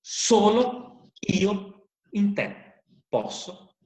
[0.00, 0.87] solo
[1.20, 3.76] io in te posso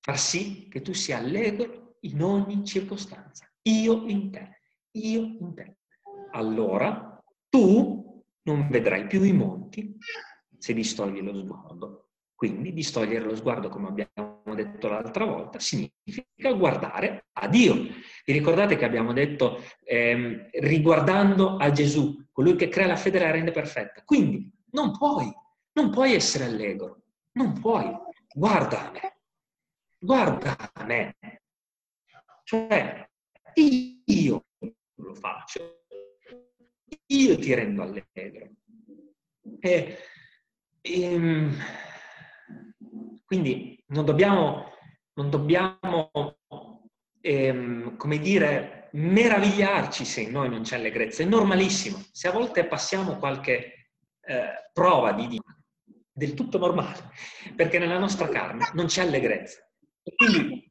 [0.00, 3.48] far sì che tu sia allegro in ogni circostanza.
[3.62, 4.60] Io in te,
[4.92, 5.76] io in te.
[6.32, 9.96] Allora tu non vedrai più i monti,
[10.58, 12.08] se distogli lo sguardo.
[12.34, 17.74] Quindi distogliere lo sguardo, come abbiamo detto l'altra volta, significa guardare a Dio.
[17.74, 23.30] Vi ricordate che abbiamo detto ehm, riguardando a Gesù, colui che crea la fede la
[23.30, 24.02] rende perfetta.
[24.04, 25.32] Quindi non puoi,
[25.72, 27.90] non puoi essere allegro, non puoi.
[28.34, 29.20] Guarda a me,
[29.98, 31.16] guarda a me.
[32.44, 33.08] Cioè,
[34.04, 34.44] io
[34.94, 35.84] lo faccio,
[37.06, 38.50] io ti rendo allegro.
[39.60, 39.98] E
[40.82, 41.56] e, ehm,
[43.24, 44.72] quindi non dobbiamo,
[45.14, 46.10] non dobbiamo
[47.20, 51.22] ehm, come dire, meravigliarci se in noi non c'è allegrezza.
[51.22, 52.02] È normalissimo.
[52.10, 55.28] Se a volte passiamo qualche eh, prova di
[56.12, 57.10] del tutto normale,
[57.56, 59.58] perché nella nostra carne non c'è allegrezza.
[60.02, 60.70] E quindi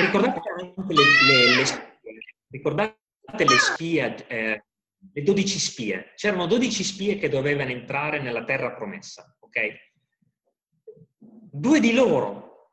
[0.00, 2.96] ricordate anche le, le, le spie, ricordate
[3.36, 4.64] le spie eh,
[5.12, 6.12] le 12 spie.
[6.14, 9.90] C'erano 12 spie che dovevano entrare nella terra promessa, ok?
[11.18, 12.70] Due di loro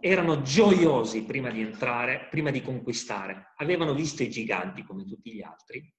[0.00, 3.52] erano gioiosi prima di entrare, prima di conquistare.
[3.56, 5.92] Avevano visto i giganti come tutti gli altri,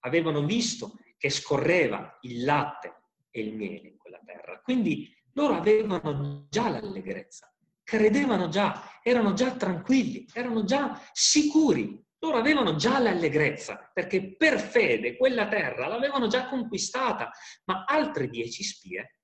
[0.00, 3.05] avevano visto che scorreva il latte
[3.40, 4.60] e il miele in quella terra.
[4.60, 12.76] Quindi loro avevano già l'allegrezza, credevano già, erano già tranquilli, erano già sicuri loro avevano
[12.76, 17.30] già l'allegrezza, perché per fede quella terra l'avevano già conquistata,
[17.66, 19.18] ma altre dieci spie,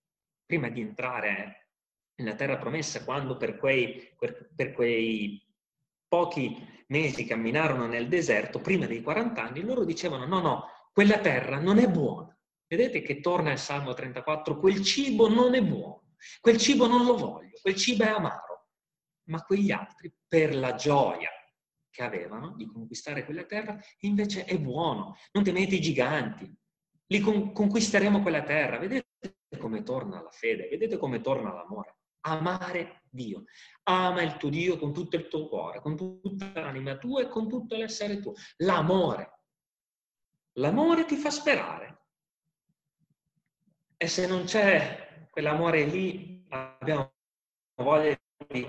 [0.45, 1.71] prima di entrare
[2.17, 4.15] nella terra promessa, quando per quei,
[4.55, 5.43] per quei
[6.07, 11.59] pochi mesi camminarono nel deserto, prima dei 40 anni, loro dicevano no, no, quella terra
[11.59, 12.37] non è buona.
[12.73, 17.19] Vedete che torna il Salmo 34, quel cibo non è buono, quel cibo non lo
[17.19, 18.69] voglio, quel cibo è amaro.
[19.25, 21.29] Ma quegli altri, per la gioia
[21.91, 25.17] che avevano di conquistare quella terra, invece è buono.
[25.33, 26.51] Non temete i giganti,
[27.09, 28.79] li con- conquisteremo quella terra.
[28.79, 31.99] Vedete come torna la fede, vedete come torna l'amore.
[32.21, 33.45] Amare Dio.
[33.83, 37.51] Ama il tuo Dio con tutto il tuo cuore, con tutta l'anima tua e con
[37.51, 38.33] tutto l'essere tuo.
[38.63, 39.41] L'amore.
[40.53, 41.92] L'amore ti fa sperare.
[44.03, 47.13] E se non c'è quell'amore lì, abbiamo
[47.77, 48.69] voglia di,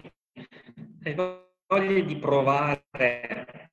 [1.65, 3.71] voglia di provare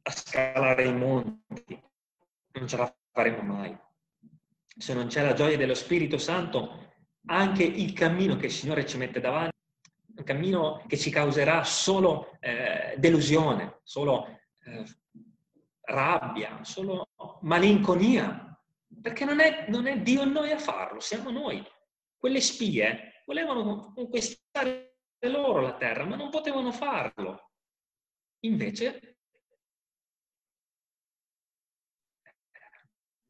[0.00, 1.78] a scalare i monti.
[2.52, 3.78] Non ce la faremo mai.
[4.78, 6.94] Se non c'è la gioia dello Spirito Santo,
[7.26, 9.58] anche il cammino che il Signore ci mette davanti,
[10.16, 14.26] un cammino che ci causerà solo eh, delusione, solo
[14.64, 14.84] eh,
[15.82, 17.10] rabbia, solo
[17.42, 18.48] malinconia,
[19.04, 21.62] perché non è, non è Dio in noi a farlo, siamo noi.
[22.16, 24.96] Quelle spie volevano conquistare
[25.26, 27.50] loro la terra, ma non potevano farlo.
[28.46, 29.18] Invece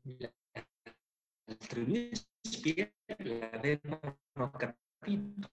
[0.03, 0.35] le
[1.49, 2.11] altre due
[2.41, 4.16] spie l'avevano
[4.57, 5.51] capito.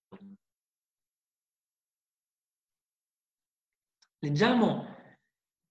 [4.19, 5.17] Leggiamo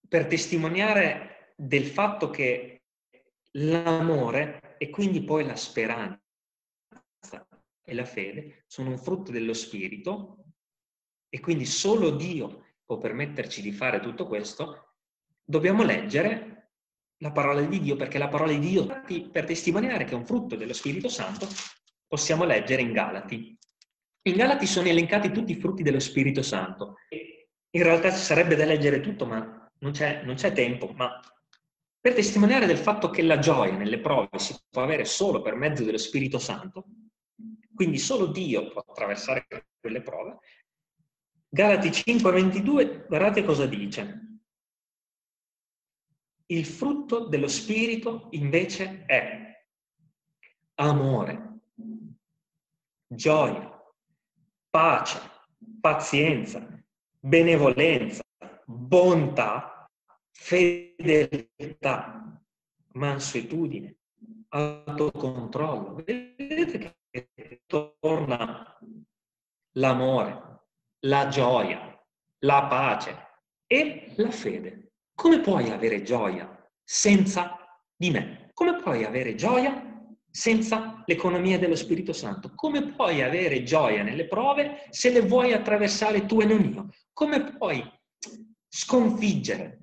[0.08, 2.79] per testimoniare del fatto che
[3.52, 6.20] l'amore e quindi poi la speranza
[7.82, 10.44] e la fede sono un frutto dello spirito
[11.28, 14.94] e quindi solo Dio può permetterci di fare tutto questo,
[15.44, 16.72] dobbiamo leggere
[17.18, 18.86] la parola di Dio perché la parola di Dio,
[19.30, 21.46] per testimoniare che è un frutto dello Spirito Santo,
[22.06, 23.56] possiamo leggere in Galati.
[24.22, 26.96] In Galati sono elencati tutti i frutti dello Spirito Santo.
[27.70, 31.20] In realtà sarebbe da leggere tutto, ma non c'è, non c'è tempo, ma
[32.00, 35.84] per testimoniare del fatto che la gioia nelle prove si può avere solo per mezzo
[35.84, 36.86] dello Spirito Santo,
[37.74, 39.46] quindi solo Dio può attraversare
[39.78, 40.38] quelle prove,
[41.52, 44.28] Galati 5:22, guardate cosa dice.
[46.46, 49.64] Il frutto dello Spirito invece è
[50.74, 51.60] amore,
[53.06, 53.68] gioia,
[54.70, 55.20] pace,
[55.80, 56.66] pazienza,
[57.18, 58.22] benevolenza,
[58.64, 59.79] bontà,
[60.42, 62.42] fedeltà,
[62.94, 63.94] mansuetudine,
[64.48, 66.02] autocontrollo.
[66.02, 68.78] Vedete che torna
[69.72, 70.62] l'amore,
[71.00, 72.02] la gioia,
[72.38, 73.16] la pace
[73.66, 74.92] e la fede.
[75.14, 77.58] Come puoi avere gioia senza
[77.94, 78.50] di me?
[78.54, 79.88] Come puoi avere gioia
[80.30, 82.52] senza l'economia dello Spirito Santo?
[82.54, 86.88] Come puoi avere gioia nelle prove se le vuoi attraversare tu e non io?
[87.12, 87.86] Come puoi
[88.68, 89.79] sconfiggere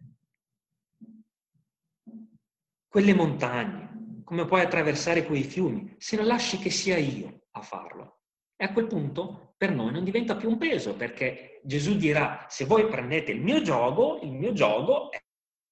[2.88, 4.22] quelle montagne?
[4.24, 8.22] Come puoi attraversare quei fiumi se non lasci che sia io a farlo?
[8.56, 12.66] E a quel punto per noi non diventa più un peso, perché Gesù dirà, se
[12.66, 15.10] voi prendete il mio gioco, il mio gioco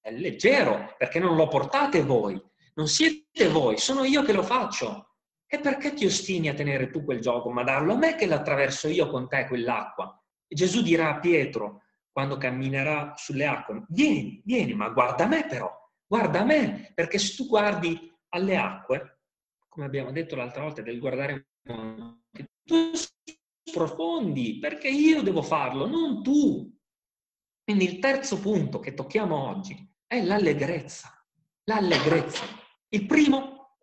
[0.00, 2.40] è leggero, perché non lo portate voi,
[2.74, 5.14] non siete voi, sono io che lo faccio.
[5.48, 8.88] E perché ti ostini a tenere tu quel gioco, ma darlo a me che l'attraverso
[8.88, 10.20] io con te quell'acqua?
[10.46, 15.70] E Gesù dirà a Pietro, quando camminerà sulle acque, vieni, vieni, ma guarda me però,
[16.06, 19.20] guarda me, perché se tu guardi alle acque,
[19.68, 22.92] come abbiamo detto l'altra volta del guardare tu
[23.72, 26.72] profondi, perché io devo farlo, non tu.
[27.62, 31.12] Quindi il terzo punto che tocchiamo oggi è l'allegrezza.
[31.64, 32.44] L'allegrezza.
[32.88, 33.78] Il primo,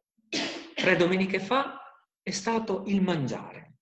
[0.73, 1.79] tre domeniche fa,
[2.21, 3.79] è stato il mangiare.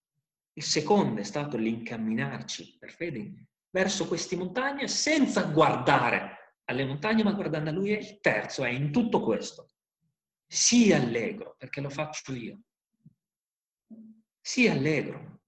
[0.53, 6.40] Il secondo è stato l'incamminarci per fede verso queste montagne senza guardare
[6.71, 7.91] alle montagne, ma guardando a lui.
[7.91, 9.69] E il terzo è in tutto questo.
[10.47, 12.59] Sii allegro, perché lo faccio io.
[14.41, 15.39] Sii allegro.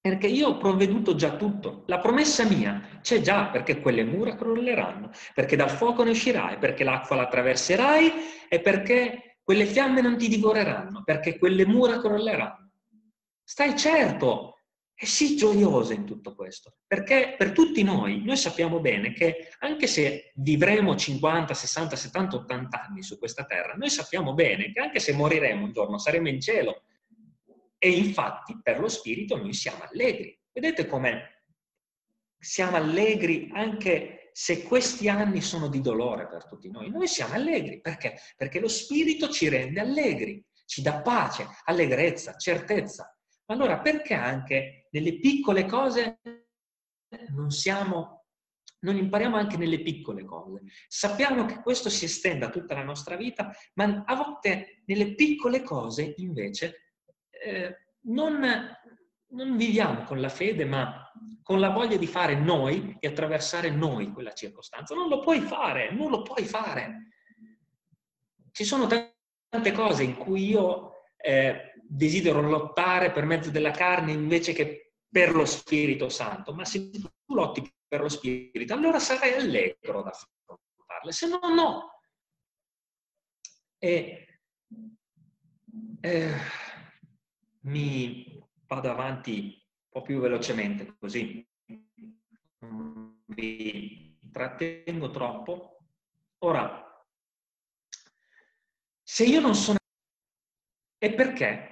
[0.00, 1.84] Perché io ho provveduto già tutto.
[1.86, 6.84] La promessa mia c'è già perché quelle mura crolleranno, perché dal fuoco ne uscirai, perché
[6.84, 8.12] l'acqua la attraverserai
[8.48, 12.70] e perché quelle fiamme non ti divoreranno, perché quelle mura crolleranno.
[13.42, 14.59] Stai certo
[15.02, 19.86] e sii gioiosa in tutto questo, perché per tutti noi, noi sappiamo bene che anche
[19.86, 25.00] se vivremo 50, 60, 70, 80 anni su questa terra, noi sappiamo bene che anche
[25.00, 26.82] se moriremo un giorno saremo in cielo.
[27.78, 30.38] E infatti per lo spirito noi siamo allegri.
[30.52, 31.44] Vedete come
[32.38, 36.90] siamo allegri anche se questi anni sono di dolore per tutti noi.
[36.90, 38.18] Noi siamo allegri perché?
[38.36, 43.16] Perché lo spirito ci rende allegri, ci dà pace, allegrezza, certezza.
[43.46, 46.20] Allora perché anche nelle piccole cose
[47.30, 48.26] non siamo,
[48.80, 50.62] non impariamo anche nelle piccole cose?
[50.88, 55.62] Sappiamo che questo si estende a tutta la nostra vita, ma a volte nelle piccole
[55.62, 56.92] cose invece
[57.30, 58.40] eh, non,
[59.28, 61.10] non viviamo con la fede, ma
[61.42, 64.94] con la voglia di fare noi e attraversare noi quella circostanza.
[64.94, 67.08] Non lo puoi fare, non lo puoi fare.
[68.52, 74.52] Ci sono tante cose in cui io eh, desidero lottare per mezzo della carne invece
[74.52, 80.02] che per lo Spirito Santo, ma se tu lotti per lo Spirito, allora sarai allegro
[80.02, 82.00] da affrontarle, se no no.
[83.76, 84.40] E
[86.00, 86.34] eh,
[87.62, 91.44] mi vado avanti un po' più velocemente, così
[92.58, 95.78] non vi trattengo troppo.
[96.42, 97.04] Ora,
[99.02, 99.78] se io non sono...
[100.98, 101.69] è perché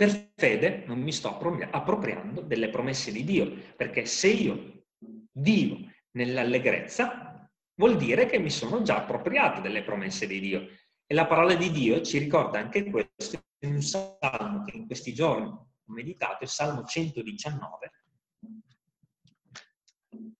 [0.00, 4.84] per fede non mi sto appropriando delle promesse di Dio, perché se io
[5.32, 5.76] vivo
[6.12, 10.66] nell'allegrezza, vuol dire che mi sono già appropriato delle promesse di Dio.
[11.04, 15.12] E la parola di Dio ci ricorda anche questo in un salmo che in questi
[15.12, 17.92] giorni ho meditato, il Salmo 119.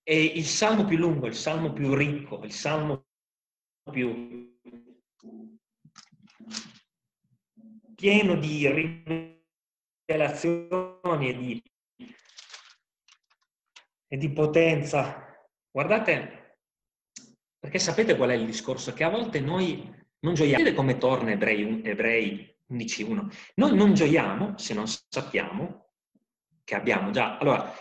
[0.02, 3.08] È il salmo più lungo, il salmo più ricco, il salmo
[3.90, 4.58] più
[7.94, 8.66] pieno di
[10.10, 11.62] rivelazioni e di,
[14.08, 15.26] e di potenza.
[15.70, 16.58] Guardate,
[17.58, 18.92] perché sapete qual è il discorso?
[18.92, 19.88] Che a volte noi
[20.20, 20.58] non gioiamo.
[20.58, 23.52] Vedete come torna Ebrei, Ebrei 11.1?
[23.54, 25.92] Noi non gioiamo se non sappiamo
[26.64, 27.38] che abbiamo già.
[27.38, 27.72] Allora,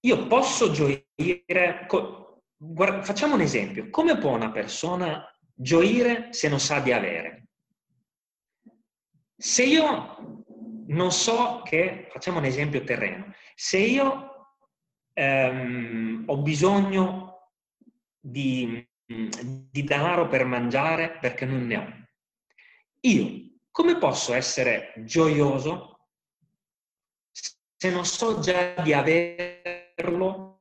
[0.00, 1.86] io posso gioire...
[2.60, 3.88] Guarda, facciamo un esempio.
[3.90, 7.46] Come può una persona gioire se non sa di avere?
[9.36, 10.46] Se io
[10.88, 14.46] non so che, facciamo un esempio terreno, se io
[15.14, 17.50] ehm, ho bisogno
[18.20, 22.06] di, di denaro per mangiare perché non ne ho,
[23.00, 25.98] io come posso essere gioioso
[27.80, 30.58] se non so già di averlo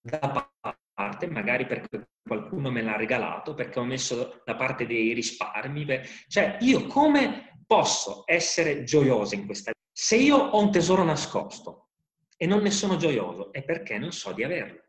[0.00, 0.50] da
[0.94, 5.84] parte, magari perché qualcuno me l'ha regalato, perché ho messo da parte dei risparmi.
[6.28, 9.86] Cioè, io come posso essere gioioso in questa vita?
[9.92, 11.90] Se io ho un tesoro nascosto
[12.36, 14.82] e non ne sono gioioso, è perché non so di averlo.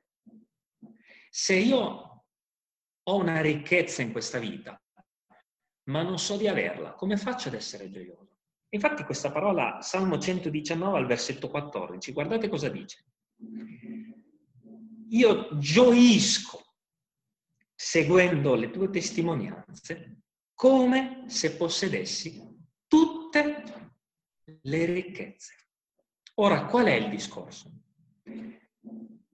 [1.30, 2.26] Se io
[3.04, 4.82] ho una ricchezza in questa vita,
[5.90, 8.38] ma non so di averla, come faccio ad essere gioioso?
[8.70, 13.06] Infatti questa parola, Salmo 119 al versetto 14, guardate cosa dice.
[15.10, 16.78] Io gioisco
[17.76, 20.22] seguendo le tue testimonianze
[20.56, 22.51] come se possedessi
[23.32, 23.92] tutte
[24.64, 25.54] le ricchezze.
[26.36, 27.72] Ora, qual è il discorso?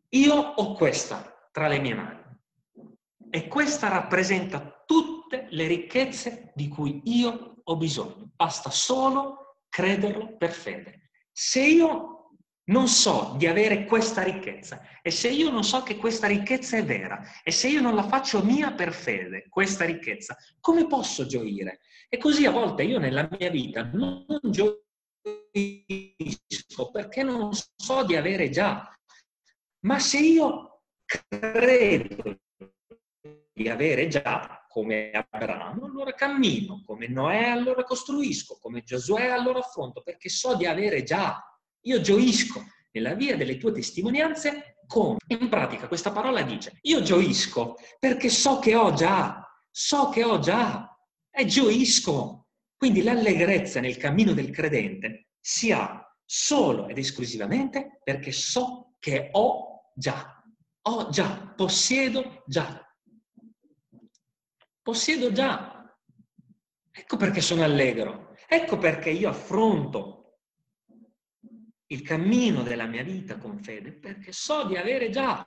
[0.09, 2.23] Io ho questa tra le mie mani
[3.29, 8.31] e questa rappresenta tutte le ricchezze di cui io ho bisogno.
[8.35, 11.09] Basta solo crederlo per fede.
[11.31, 12.16] Se io
[12.67, 16.83] non so di avere questa ricchezza e se io non so che questa ricchezza è
[16.83, 21.79] vera e se io non la faccio mia per fede, questa ricchezza, come posso gioire?
[22.09, 24.81] E così a volte io nella mia vita non gioisco
[26.91, 28.93] perché non so di avere già.
[29.85, 32.39] Ma se io credo
[33.53, 40.01] di avere già come Abramo, allora cammino, come Noè allora costruisco, come Giosuè allora affronto,
[40.01, 41.41] perché so di avere già
[41.87, 45.17] io gioisco nella via delle tue testimonianze come?
[45.27, 50.39] In pratica questa parola dice, io gioisco perché so che ho già, so che ho
[50.39, 50.87] già,
[51.29, 52.47] e gioisco.
[52.75, 59.91] Quindi l'allegrezza nel cammino del credente si ha solo ed esclusivamente perché so che ho
[59.95, 60.43] già,
[60.83, 62.81] ho già, possiedo già.
[64.81, 65.73] Possiedo già.
[66.91, 68.35] Ecco perché sono allegro.
[68.47, 70.16] Ecco perché io affronto
[71.87, 75.43] il cammino della mia vita con fede perché so di avere già,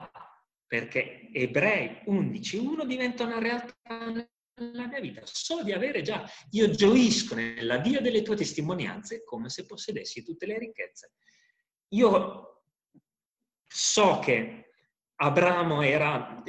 [0.66, 3.76] perché Ebrei 11.1 diventa una realtà
[4.54, 9.48] nella mia vita, so di avere già, io gioisco nella via delle tue testimonianze come
[9.48, 11.12] se possedessi tutte le ricchezze.
[11.88, 12.62] Io
[13.66, 14.70] so che
[15.16, 16.42] Abramo era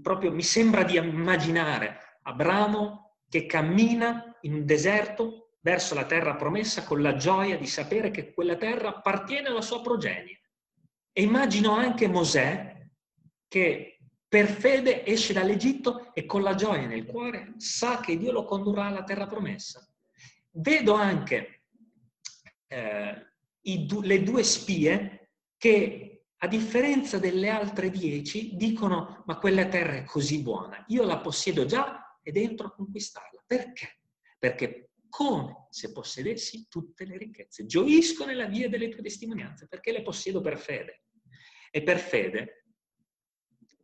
[0.00, 6.82] proprio, mi sembra di immaginare Abramo che cammina in un deserto verso la terra promessa
[6.84, 10.40] con la gioia di sapere che quella terra appartiene alla sua progenie.
[11.12, 12.88] E immagino anche Mosè
[13.46, 18.44] che per fede esce dall'Egitto e con la gioia nel cuore sa che Dio lo
[18.44, 19.86] condurrà alla terra promessa.
[20.50, 21.64] Vedo anche
[22.66, 23.26] eh,
[23.60, 30.04] du- le due spie che, a differenza delle altre dieci, dicono ma quella terra è
[30.04, 33.44] così buona, io la possiedo già ed entro a conquistarla.
[33.46, 34.00] Perché?
[34.38, 37.66] Perché come se possedessi tutte le ricchezze.
[37.66, 41.02] Gioisco nella via delle tue testimonianze perché le possiedo per fede.
[41.70, 42.64] E per fede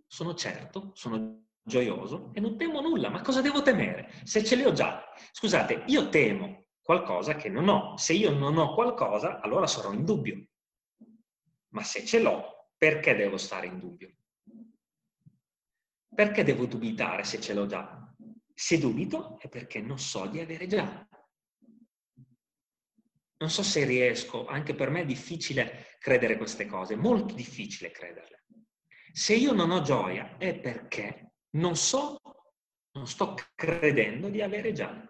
[0.06, 3.10] sono certo, sono gioioso e non temo nulla.
[3.10, 4.10] Ma cosa devo temere?
[4.24, 5.04] Se ce le ho già.
[5.32, 7.98] Scusate, io temo qualcosa che non ho.
[7.98, 10.46] Se io non ho qualcosa, allora sarò in dubbio.
[11.74, 14.14] Ma se ce l'ho, perché devo stare in dubbio?
[16.14, 18.14] Perché devo dubitare se ce l'ho già?
[18.54, 21.06] Se dubito è perché non so di avere già.
[23.40, 28.44] Non so se riesco, anche per me è difficile credere queste cose, molto difficile crederle.
[29.12, 32.20] Se io non ho gioia è perché non so,
[32.92, 35.08] non sto credendo di avere già.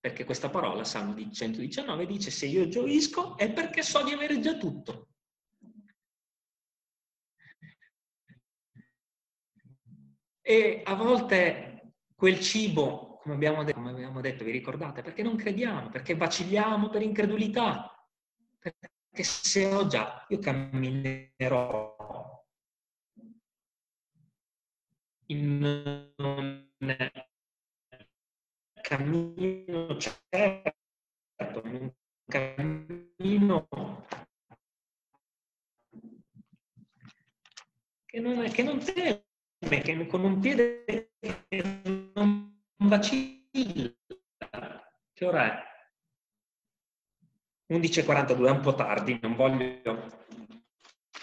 [0.00, 4.56] Perché questa parola, Salmo 119, dice se io gioisco è perché so di avere già
[4.56, 5.08] tutto.
[10.40, 15.36] E a volte quel cibo, come abbiamo, detto, come abbiamo detto, vi ricordate, perché non
[15.36, 17.92] crediamo, perché vacilliamo per incredulità.
[18.58, 21.96] Perché se ho già, io camminerò
[25.26, 26.66] in un
[28.80, 30.72] cammino certo,
[31.64, 31.92] in un
[32.24, 33.68] cammino
[38.06, 40.84] che non, che non teme, che con un piede
[41.48, 41.72] che
[42.14, 43.92] non vacilla.
[45.12, 45.66] Che ora è?
[47.72, 50.26] 11.42, è un po' tardi, non voglio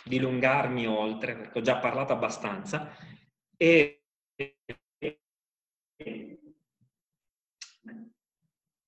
[0.04, 2.96] dilungarmi oltre perché ho già parlato abbastanza.
[3.58, 4.04] E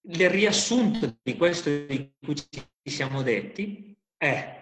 [0.09, 4.57] il riassunto di questo di cui ci siamo detti è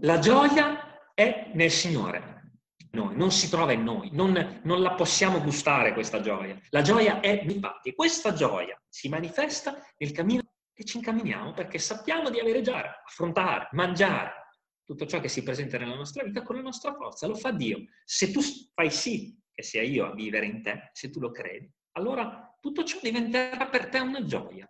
[0.00, 2.37] la gioia è nel Signore.
[2.90, 6.58] Noi, non si trova in noi, non, non la possiamo gustare questa gioia.
[6.70, 12.30] La gioia è infatti, questa gioia si manifesta nel cammino che ci incamminiamo perché sappiamo
[12.30, 14.32] di avere già, affrontare, mangiare,
[14.84, 17.84] tutto ciò che si presenta nella nostra vita con la nostra forza, lo fa Dio.
[18.04, 18.40] Se tu
[18.72, 22.84] fai sì che sia io a vivere in te, se tu lo credi, allora tutto
[22.84, 24.66] ciò diventerà per te una gioia.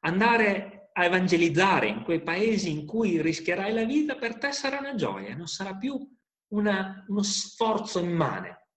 [0.00, 4.94] Andare a evangelizzare in quei paesi in cui rischierai la vita per te sarà una
[4.94, 5.96] gioia, non sarà più
[6.54, 8.68] una, uno sforzo immane,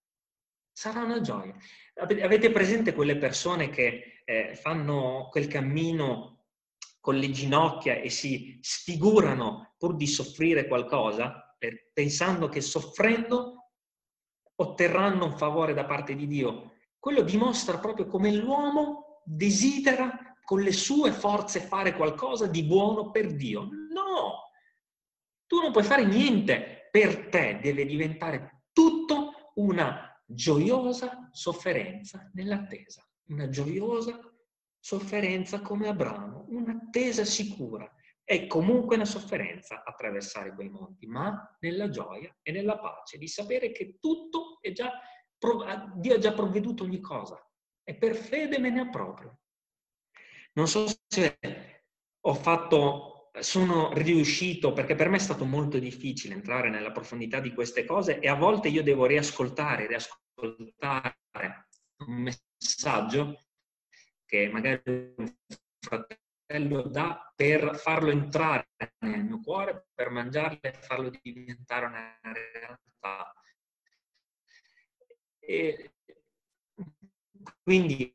[0.72, 1.56] sarà una gioia.
[1.96, 6.46] Avete presente quelle persone che eh, fanno quel cammino
[7.00, 13.72] con le ginocchia e si sfigurano pur di soffrire qualcosa, per, pensando che soffrendo
[14.56, 16.74] otterranno un favore da parte di Dio.
[17.00, 23.34] Quello dimostra proprio come l'uomo desidera con le sue forze fare qualcosa di buono per
[23.36, 23.62] Dio.
[23.62, 24.50] No!
[25.46, 33.50] Tu non puoi fare niente per te, deve diventare tutto una gioiosa sofferenza nell'attesa, una
[33.50, 34.20] gioiosa
[34.80, 37.92] sofferenza come Abramo, un'attesa sicura.
[38.24, 43.72] È comunque una sofferenza attraversare quei monti, ma nella gioia e nella pace di sapere
[43.72, 44.92] che tutto è già,
[45.96, 47.42] Dio ha già provveduto ogni cosa
[47.84, 49.40] e per fede me ne approprio.
[50.54, 51.38] Non so se
[52.20, 57.54] ho fatto, sono riuscito, perché per me è stato molto difficile entrare nella profondità di
[57.54, 61.18] queste cose e a volte io devo riascoltare, riascoltare
[62.06, 63.46] un messaggio
[64.26, 65.36] che magari un
[65.80, 68.70] fratello dà per farlo entrare
[69.00, 73.34] nel mio cuore, per mangiarlo e farlo diventare una realtà.
[75.40, 75.92] E
[77.64, 78.14] quindi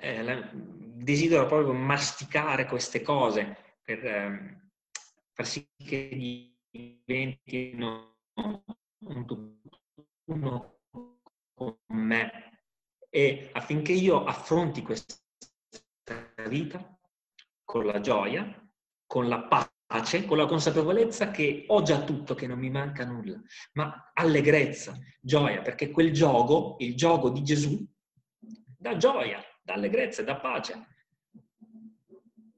[0.00, 4.70] eh, desidero proprio masticare queste cose per eh,
[5.32, 6.08] far sì che
[6.70, 8.16] diventino
[10.24, 10.80] uno
[11.54, 12.54] con me
[13.10, 15.14] e affinché io affronti questa
[16.48, 16.98] vita
[17.64, 18.68] con la gioia,
[19.06, 19.46] con la
[19.86, 23.40] pace, con la consapevolezza che ho già tutto, che non mi manca nulla,
[23.74, 27.86] ma allegrezza, gioia, perché quel gioco, il gioco di Gesù,
[28.38, 30.93] dà gioia, dà allegrezza dà pace.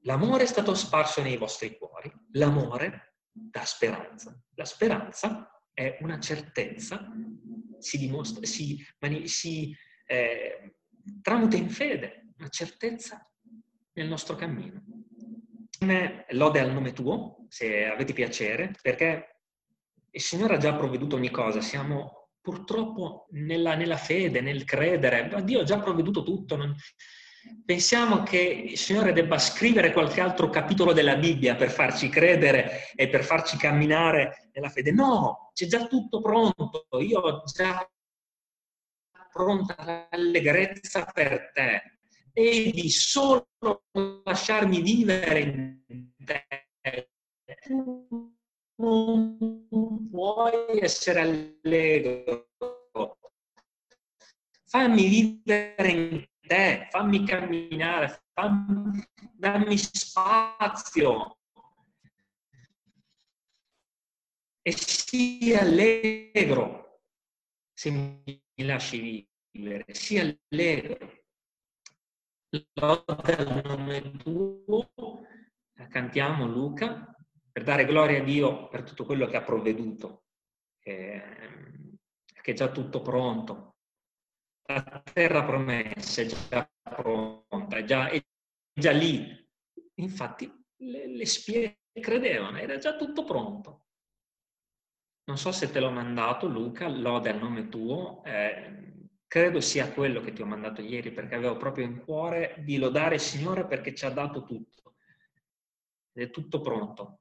[0.07, 4.41] L'amore è stato sparso nei vostri cuori, l'amore dà speranza.
[4.55, 7.11] La speranza è una certezza,
[7.77, 8.81] si dimostra, si,
[9.25, 10.77] si eh,
[11.21, 13.29] tramuta in fede, una certezza
[13.93, 14.81] nel nostro cammino.
[16.29, 19.41] Lode al nome tuo, se avete piacere, perché
[20.09, 25.59] il Signore ha già provveduto ogni cosa, siamo purtroppo nella, nella fede, nel credere, Dio
[25.59, 26.55] ha già provveduto tutto.
[26.55, 26.73] Non...
[27.65, 33.09] Pensiamo che il Signore debba scrivere qualche altro capitolo della Bibbia per farci credere e
[33.09, 34.91] per farci camminare nella fede.
[34.91, 36.87] No, c'è già tutto pronto.
[37.01, 37.85] Io ho già
[39.31, 41.99] pronta l'allegrezza per te.
[42.31, 43.49] Devi solo
[44.23, 47.09] lasciarmi vivere in te.
[48.75, 52.49] Non puoi essere allegro.
[54.65, 61.37] Fammi vivere in te, fammi camminare, fammi, dammi spazio.
[64.61, 66.87] E sii allegro
[67.77, 71.25] se mi lasci vivere, sia allegro.
[72.73, 74.89] lode al nome tuo,
[75.89, 77.15] cantiamo Luca,
[77.51, 80.23] per dare gloria a Dio per tutto quello che ha provveduto,
[80.79, 81.21] che
[82.41, 83.76] è già tutto pronto.
[84.69, 88.21] La terra promessa è già pronta, è già, è
[88.73, 89.45] già lì.
[89.95, 93.85] Infatti le, le spie credevano, era già tutto pronto.
[95.23, 98.23] Non so se te l'ho mandato, Luca, lode al nome tuo.
[98.25, 102.77] Eh, credo sia quello che ti ho mandato ieri perché avevo proprio in cuore di
[102.77, 104.95] lodare il Signore perché ci ha dato tutto.
[106.11, 107.19] È tutto pronto.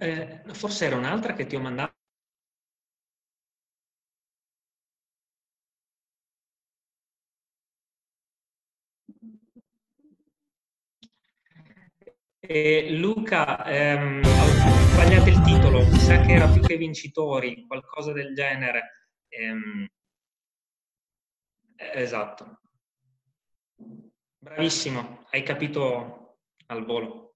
[0.00, 1.94] Eh, forse era un'altra che ti ho mandato
[12.40, 14.46] Eh, Luca, ehm, ho
[14.92, 19.08] sbagliato il titolo, mi sa che era più che vincitori, qualcosa del genere.
[19.28, 19.86] Ehm,
[22.04, 22.60] esatto.
[24.40, 27.27] Bravissimo, hai capito al volo.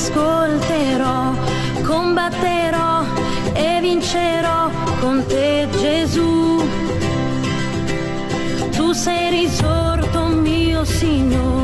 [0.00, 1.34] Ascolterò,
[1.82, 3.04] combatterò
[3.52, 4.70] e vincerò
[5.00, 6.62] con te Gesù.
[8.70, 11.59] Tu sei risorto mio Signore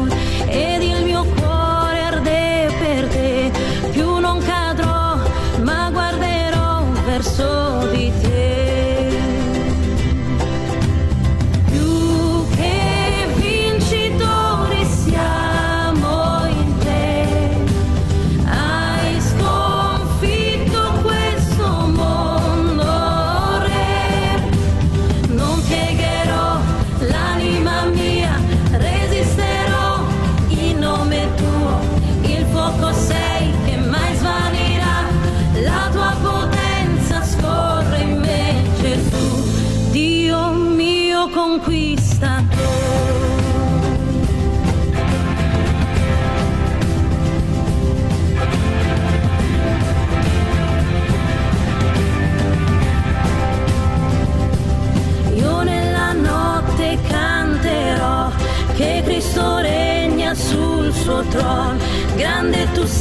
[61.06, 61.78] suo trono.
[62.16, 62.95] Grande tu sei,